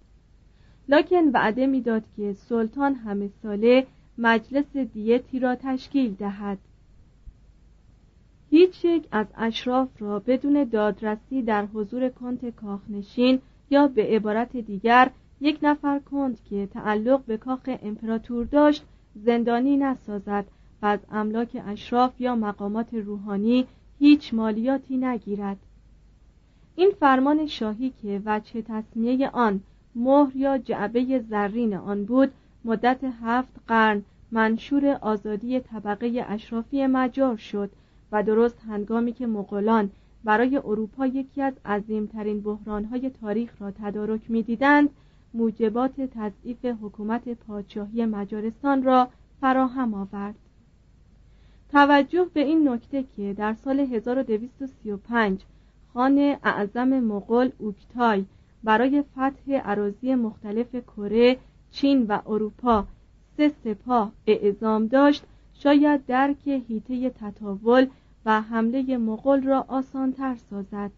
لکن 0.89 1.30
وعده 1.34 1.67
می‌داد 1.67 2.04
که 2.17 2.34
سلطان 2.34 2.95
همه 2.95 3.30
ساله 3.43 3.88
مجلس 4.17 4.78
دیتی 4.78 5.39
را 5.39 5.56
تشکیل 5.56 6.13
دهد. 6.13 6.58
هیچ 8.50 8.86
یک 8.86 9.08
از 9.12 9.28
اشراف 9.38 9.89
را 10.00 10.19
بدون 10.19 10.63
دادرسی 10.63 11.41
در 11.41 11.65
حضور 11.65 12.10
کنت 12.10 12.45
کاخنشین 12.50 13.39
یا 13.69 13.88
به 13.88 14.04
عبارت 14.04 14.58
دیگر 14.58 15.12
یک 15.41 15.60
نفر 15.62 16.00
کند 16.00 16.39
که 16.50 16.67
تعلق 16.67 17.26
به 17.26 17.38
کاخ 17.38 17.60
امپراتور 17.84 18.45
داشت 18.45 18.84
زندانی 19.15 19.78
نسازد 19.78 20.45
و 20.82 20.86
از 20.86 21.00
املاک 21.12 21.62
اشراف 21.67 22.21
یا 22.21 22.36
مقامات 22.36 22.93
روحانی 22.93 23.67
هیچ 24.00 24.34
مالیاتی 24.34 24.97
نگیرد. 24.97 25.58
این 26.76 26.91
فرمان 27.00 27.47
شاهی 27.47 27.93
که 28.02 28.21
وجه 28.26 28.62
تصمیه 28.62 29.30
آن 29.30 29.62
مهر 29.97 30.36
یا 30.36 30.57
جعبه 30.57 31.19
زرین 31.19 31.73
آن 31.73 32.05
بود 32.05 32.31
مدت 32.65 32.99
هفت 33.21 33.55
قرن 33.67 34.03
منشور 34.31 34.97
آزادی 35.01 35.60
طبقه 35.60 36.25
اشرافی 36.27 36.88
مجار 36.88 37.38
شد 37.38 37.69
و 38.12 38.23
درست 38.23 38.62
هنگامی 38.67 39.13
که 39.13 39.27
مغولان 39.27 39.89
برای 40.23 40.57
اروپا 40.57 41.05
یکی 41.05 41.41
از 41.41 41.53
عظیمترین 41.65 42.41
بحرانهای 42.41 43.10
تاریخ 43.10 43.62
را 43.62 43.71
تدارک 43.71 44.31
می‌دیدند 44.31 44.89
موجبات 45.33 46.01
تضعیف 46.01 46.65
حکومت 46.65 47.29
پادشاهی 47.29 48.05
مجارستان 48.05 48.83
را 48.83 49.07
فراهم 49.41 49.93
آورد. 49.93 50.36
توجه 51.71 52.27
به 52.33 52.39
این 52.39 52.69
نکته 52.69 53.03
که 53.03 53.33
در 53.33 53.53
سال 53.53 53.79
1235 53.79 55.41
خان 55.93 56.36
اعظم 56.43 56.99
مغول 56.99 57.51
اوکتای 57.57 58.25
برای 58.63 59.01
فتح 59.01 59.51
عراضی 59.51 60.15
مختلف 60.15 60.75
کره، 60.75 61.37
چین 61.71 62.05
و 62.09 62.19
اروپا 62.27 62.85
سه 63.37 63.51
سپاه 63.63 64.11
اعزام 64.27 64.87
داشت. 64.87 65.23
شاید 65.53 66.05
درک 66.05 66.47
هیته 66.47 67.09
تطاول 67.09 67.87
و 68.25 68.41
حمله 68.41 68.97
مغول 68.97 69.43
را 69.43 69.65
آسانتر 69.67 70.35
سازد. 70.49 70.91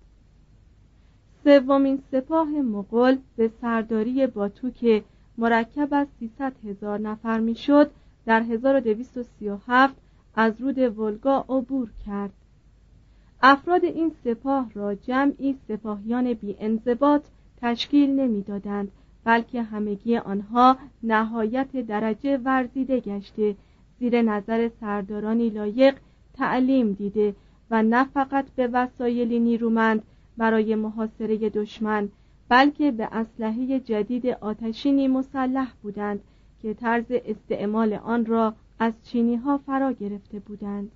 سومین 1.43 2.01
سپاه 2.11 2.47
مغول 2.47 3.17
به 3.35 3.51
سرداری 3.61 4.27
باتو 4.27 4.69
که 4.69 5.03
مرکب 5.37 5.87
از 5.91 6.07
300 6.19 6.53
هزار 6.65 6.99
نفر 6.99 7.39
می‌شد 7.39 7.91
در 8.25 8.41
1237 8.41 9.95
از 10.35 10.61
رود 10.61 10.99
ولگا 10.99 11.45
عبور 11.49 11.91
کرد. 12.05 12.33
افراد 13.41 13.85
این 13.85 14.11
سپاه 14.23 14.71
را 14.73 14.95
جمعی 14.95 15.55
سپاهیان 15.67 16.33
بی 16.33 16.55
تشکیل 17.61 18.09
نمی‌دادند 18.09 18.91
بلکه 19.23 19.61
همگی 19.61 20.17
آنها 20.17 20.77
نهایت 21.03 21.71
درجه 21.71 22.37
ورزیده 22.37 22.99
گشته. 22.99 23.55
زیر 23.99 24.21
نظر 24.21 24.69
سردارانی 24.81 25.49
لایق 25.49 25.97
تعلیم 26.33 26.93
دیده 26.93 27.35
و 27.71 27.83
نه 27.83 28.03
فقط 28.03 28.45
به 28.55 28.67
وسایلی 28.67 29.39
نیرومند 29.39 30.03
برای 30.37 30.75
محاصره 30.75 31.49
دشمن 31.49 32.09
بلکه 32.49 32.91
به 32.91 33.09
اسلحه 33.11 33.79
جدید 33.79 34.27
آتشینی 34.27 35.07
مسلح 35.07 35.73
بودند 35.81 36.19
که 36.61 36.73
طرز 36.73 37.05
استعمال 37.09 37.93
آن 37.93 38.25
را 38.25 38.53
از 38.79 38.93
چینی 39.03 39.35
ها 39.35 39.57
فرا 39.57 39.91
گرفته 39.91 40.39
بودند. 40.39 40.91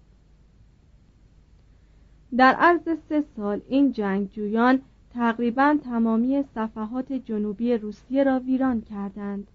در 2.38 2.54
عرض 2.54 2.98
سه 3.10 3.24
سال 3.36 3.62
این 3.68 3.92
جنگجویان 3.92 4.82
تقریبا 5.14 5.78
تمامی 5.84 6.44
صفحات 6.56 7.14
جنوبی 7.14 7.74
روسیه 7.74 8.24
را 8.24 8.40
ویران 8.40 8.82
کردند. 8.82 9.48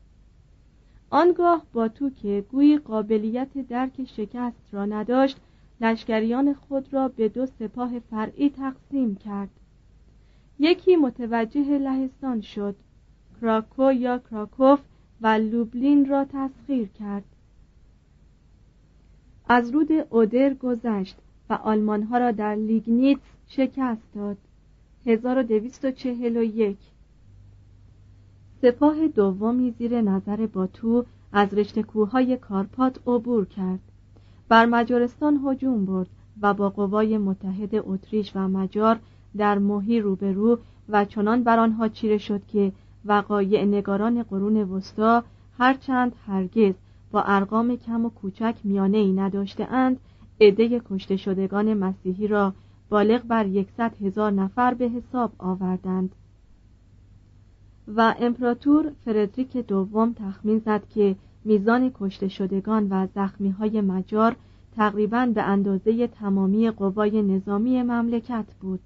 آنگاه 1.11 1.63
با 1.73 1.89
تو 1.89 2.11
که 2.11 2.45
گویی 2.51 2.79
قابلیت 2.79 3.69
درک 3.69 4.05
شکست 4.05 4.69
را 4.73 4.87
نداشت 4.87 5.37
لشکریان 5.81 6.55
خود 6.55 6.95
را 6.95 7.09
به 7.09 7.29
دو 7.29 7.47
سپاه 7.47 7.99
فرعی 7.99 8.51
تقسیم 8.51 9.17
کرد. 9.17 9.51
یکی 10.59 10.97
متوجه 10.97 11.79
لهستان 11.79 12.41
شد. 12.41 12.77
کراکو 13.41 13.93
یا 13.93 14.19
کراکوف 14.19 14.81
و 15.21 15.27
لوبلین 15.27 16.09
را 16.09 16.25
تسخیر 16.25 16.89
کرد. 16.89 17.25
از 19.49 19.71
رود 19.71 19.93
اودر 20.11 20.55
گذشت 20.55 21.17
و 21.51 21.55
آلمانها 21.55 22.19
را 22.19 22.31
در 22.31 22.55
لیگنیتس 22.55 23.21
شکست 23.47 24.15
داد. 24.15 24.37
1241 25.07 26.77
سپاه 28.63 29.09
دومی 29.09 29.71
زیر 29.71 30.01
نظر 30.01 30.47
باتو 30.47 31.05
از 31.33 31.55
رشته 31.55 31.83
کوههای 31.83 32.37
کارپات 32.37 32.99
عبور 33.07 33.45
کرد. 33.45 33.81
بر 34.49 34.67
مجارستان 34.67 35.41
هجوم 35.45 35.85
برد 35.85 36.09
و 36.43 36.55
با 36.55 36.71
قوای 36.71 37.19
متحد 37.19 37.71
اتریش 37.75 38.33
و 38.35 38.49
مجار 38.49 38.99
در 39.37 39.59
ماهی 39.59 40.01
روبرو 40.01 40.59
و 40.89 41.05
چنان 41.05 41.43
بر 41.43 41.59
آنها 41.59 41.89
چیره 41.89 42.19
شد 42.19 42.47
که 42.47 42.73
وقایع 43.05 43.65
نگاران 43.65 44.23
قرون 44.23 44.57
وسطا 44.57 45.25
هرچند 45.59 46.13
هرگز 46.27 46.75
با 47.11 47.23
ارقام 47.23 47.77
کم 47.77 48.05
و 48.05 48.11
کوچک 48.11 48.55
میانه 48.65 48.99
ای 48.99 49.13
نداشته 49.13 49.73
اند 49.73 50.01
عده 50.41 50.81
کشته 50.91 51.17
شدگان 51.17 51.75
مسیحی 51.75 52.27
را 52.27 52.53
بالغ 52.89 53.23
بر 53.23 53.47
یکصد 53.47 53.95
هزار 54.03 54.31
نفر 54.31 54.75
به 54.75 54.89
حساب 54.89 55.33
آوردند. 55.39 56.15
و 57.97 58.15
امپراتور 58.21 58.93
فردریک 59.05 59.57
دوم 59.57 60.13
تخمین 60.13 60.59
زد 60.59 60.83
که 60.89 61.17
میزان 61.45 61.93
کشته 61.95 62.29
شدگان 62.29 62.89
و 62.91 63.07
زخمی 63.15 63.51
های 63.51 63.81
مجار 63.81 64.37
تقریبا 64.77 65.27
به 65.35 65.43
اندازه 65.43 66.07
تمامی 66.07 66.71
قوای 66.71 67.23
نظامی 67.23 67.83
مملکت 67.83 68.47
بود. 68.61 68.81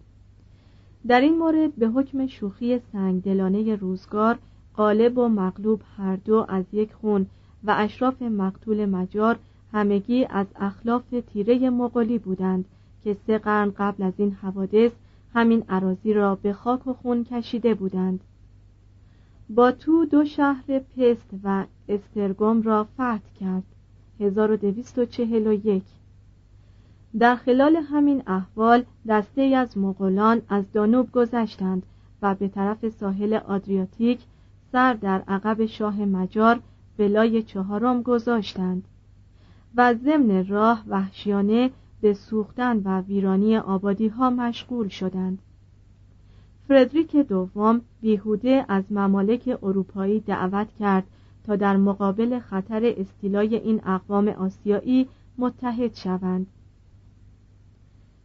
در 1.07 1.21
این 1.21 1.39
مورد 1.39 1.77
به 1.77 1.89
حکم 1.89 2.27
شوخی 2.27 2.81
سنگدلانه 2.93 3.77
روزگار 3.77 4.39
غالب 4.77 5.19
و 5.19 5.29
مغلوب 5.29 5.81
هر 5.97 6.17
دو 6.17 6.47
از 6.49 6.65
یک 6.73 6.93
خون 6.93 7.27
و 7.65 7.75
اشراف 7.79 8.23
مقتول 8.23 8.87
مجار 8.87 9.39
همگی 9.73 10.27
از 10.31 10.47
اخلاف 10.57 11.15
تیره 11.33 11.71
مغولی 11.71 12.19
بودند 12.19 12.65
که 13.05 13.17
سه 13.27 13.39
قرن 13.39 13.73
قبل 13.79 14.03
از 14.03 14.13
این 14.17 14.33
حوادث 14.33 14.93
همین 15.35 15.65
عراضی 15.69 16.13
را 16.13 16.35
به 16.35 16.53
خاک 16.53 16.87
و 16.87 16.93
خون 16.93 17.25
کشیده 17.25 17.75
بودند. 17.75 18.21
با 19.51 19.73
تو 19.73 20.05
دو 20.05 20.25
شهر 20.25 20.79
پست 20.79 21.31
و 21.45 21.65
استرگوم 21.89 22.63
را 22.63 22.85
فتح 22.85 23.19
کرد. 23.41 23.63
1241 24.21 25.83
در 27.19 27.37
خلال 27.37 27.77
همین 27.77 28.23
احوال 28.27 28.85
دسته 29.09 29.43
از 29.43 29.79
مغولان 29.79 30.43
از 30.49 30.73
دانوب 30.73 31.13
گذشتند 31.13 31.83
و 32.23 32.35
به 32.35 32.49
طرف 32.49 32.89
ساحل 32.89 33.35
آدریاتیک 33.35 34.21
سر 34.73 34.95
در 34.95 35.23
عقب 35.29 35.67
شاه 35.67 36.05
مجار 36.05 36.61
بلای 36.99 37.43
چهارم 37.43 38.03
گذاشتند 38.03 38.85
و 39.77 39.95
ضمن 39.95 40.47
راه 40.47 40.85
وحشیانه 40.89 41.71
به 42.03 42.15
سوختن 42.15 42.77
و 42.85 43.01
ویرانی 43.01 43.57
آبادی 43.57 44.09
ها 44.09 44.31
مشغول 44.31 44.89
شدند. 44.89 45.39
فردریک 46.69 47.17
دوم 47.17 47.81
بیهوده 48.01 48.65
از 48.69 48.85
ممالک 48.91 49.59
اروپایی 49.63 50.21
دعوت 50.21 50.69
کرد 50.79 51.05
تا 51.47 51.57
در 51.57 51.77
مقابل 51.77 52.39
خطر 52.39 52.95
استیلای 52.97 53.57
این 53.57 53.81
اقوام 53.87 54.29
آسیایی 54.29 55.09
متحد 55.39 55.95
شوند. 55.95 56.47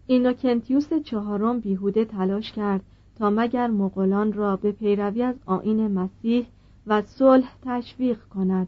اینوکنتیوس 0.08 0.94
چهارم 0.94 1.60
بیهوده 1.60 2.06
تلاش 2.06 2.52
کرد 2.52 2.82
تا 3.16 3.30
مگر 3.30 3.68
مغولان 3.68 4.34
را 4.34 4.56
به 4.56 4.72
پیروی 4.72 5.24
از 5.24 5.36
آین 5.46 5.88
مسیح 5.88 6.46
و 6.88 7.02
صلح 7.02 7.56
تشویق 7.62 8.20
کند. 8.20 8.68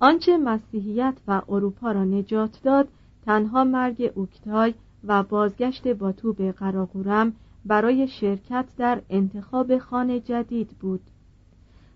آنچه 0.00 0.36
مسیحیت 0.36 1.14
و 1.28 1.42
اروپا 1.48 1.92
را 1.92 2.04
نجات 2.04 2.60
داد 2.62 2.88
تنها 3.26 3.64
مرگ 3.64 4.12
اوکتای 4.14 4.74
و 5.04 5.22
بازگشت 5.22 5.88
باتو 5.88 6.32
به 6.32 6.52
قراقورم 6.52 7.32
برای 7.64 8.08
شرکت 8.08 8.64
در 8.76 9.02
انتخاب 9.10 9.78
خانه 9.78 10.20
جدید 10.20 10.68
بود. 10.80 11.00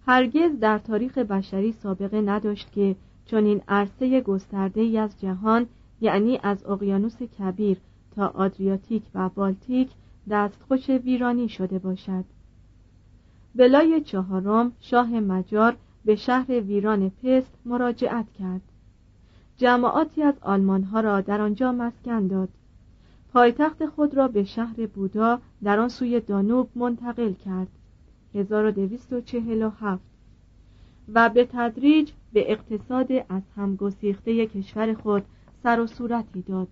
هرگز 0.06 0.60
در 0.60 0.78
تاریخ 0.78 1.18
بشری 1.18 1.72
سابقه 1.72 2.20
نداشت 2.20 2.72
که 2.72 2.96
چنین 3.26 3.62
عرصه 3.68 4.20
گسترده 4.20 4.80
ای 4.80 4.98
از 4.98 5.20
جهان 5.20 5.66
یعنی 6.00 6.38
از 6.42 6.66
اقیانوس 6.66 7.22
کبیر 7.22 7.76
تا 8.16 8.26
آدریاتیک 8.26 9.02
و 9.14 9.28
بالتیک 9.28 9.90
دستخوش 10.30 10.90
ویرانی 10.90 11.48
شده 11.48 11.78
باشد. 11.78 12.24
بلای 13.54 14.00
چهارم 14.00 14.72
شاه 14.80 15.20
مجار 15.20 15.76
به 16.04 16.16
شهر 16.16 16.50
ویران 16.50 17.10
پست 17.10 17.58
مراجعت 17.64 18.32
کرد. 18.32 18.60
جماعاتی 19.58 20.22
از 20.22 20.34
آلمانها 20.40 21.00
را 21.00 21.20
در 21.20 21.40
آنجا 21.40 21.72
مسکن 21.72 22.26
داد. 22.26 22.48
پایتخت 23.32 23.86
خود 23.86 24.14
را 24.14 24.28
به 24.28 24.44
شهر 24.44 24.86
بودا 24.86 25.40
در 25.62 25.78
آن 25.78 25.88
سوی 25.88 26.20
دانوب 26.20 26.68
منتقل 26.74 27.32
کرد. 27.32 27.68
1247 28.34 30.02
و 31.14 31.28
به 31.28 31.48
تدریج 31.52 32.10
به 32.32 32.52
اقتصاد 32.52 33.12
از 33.12 33.42
هم 33.56 33.76
گسیخته 33.76 34.46
کشور 34.46 34.94
خود 34.94 35.24
سر 35.62 35.80
و 35.80 35.86
صورتی 35.86 36.42
داد. 36.42 36.68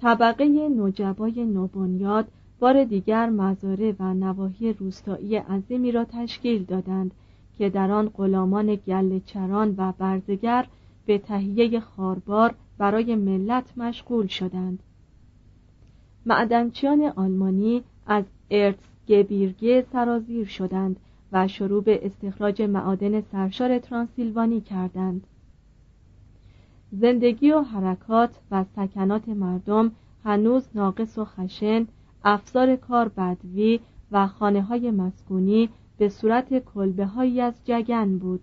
طبقه 0.00 0.68
نوجبای 0.68 1.44
نوبنیاد 1.44 2.28
بار 2.60 2.84
دیگر 2.84 3.30
مزاره 3.30 3.96
و 4.00 4.14
نواحی 4.14 4.72
روستایی 4.72 5.36
عظیمی 5.36 5.92
را 5.92 6.04
تشکیل 6.04 6.64
دادند 6.64 7.10
که 7.58 7.70
در 7.70 7.90
آن 7.90 8.08
غلامان 8.08 8.74
گله 8.74 9.20
چران 9.20 9.74
و 9.78 9.92
برزگر 9.98 10.66
به 11.10 11.18
تهیه 11.18 11.80
خاربار 11.80 12.54
برای 12.78 13.16
ملت 13.16 13.78
مشغول 13.78 14.26
شدند. 14.26 14.82
معدنچیان 16.26 17.02
آلمانی 17.02 17.82
از 18.06 18.24
ارتس 18.50 18.84
گبیرگه 19.08 19.86
سرازیر 19.92 20.46
شدند 20.46 20.96
و 21.32 21.48
شروع 21.48 21.82
به 21.82 22.06
استخراج 22.06 22.62
معادن 22.62 23.20
سرشار 23.20 23.78
ترانسیلوانی 23.78 24.60
کردند. 24.60 25.26
زندگی 26.92 27.50
و 27.50 27.60
حرکات 27.60 28.30
و 28.50 28.64
سکنات 28.76 29.28
مردم 29.28 29.92
هنوز 30.24 30.68
ناقص 30.74 31.18
و 31.18 31.24
خشن 31.24 31.86
افزار 32.24 32.76
کار 32.76 33.08
بدوی 33.08 33.80
و 34.12 34.26
خانه 34.26 34.62
های 34.62 34.90
مسکونی 34.90 35.68
به 35.98 36.08
صورت 36.08 36.58
کلبه 36.58 37.06
هایی 37.06 37.40
از 37.40 37.54
جگن 37.64 38.18
بود. 38.18 38.40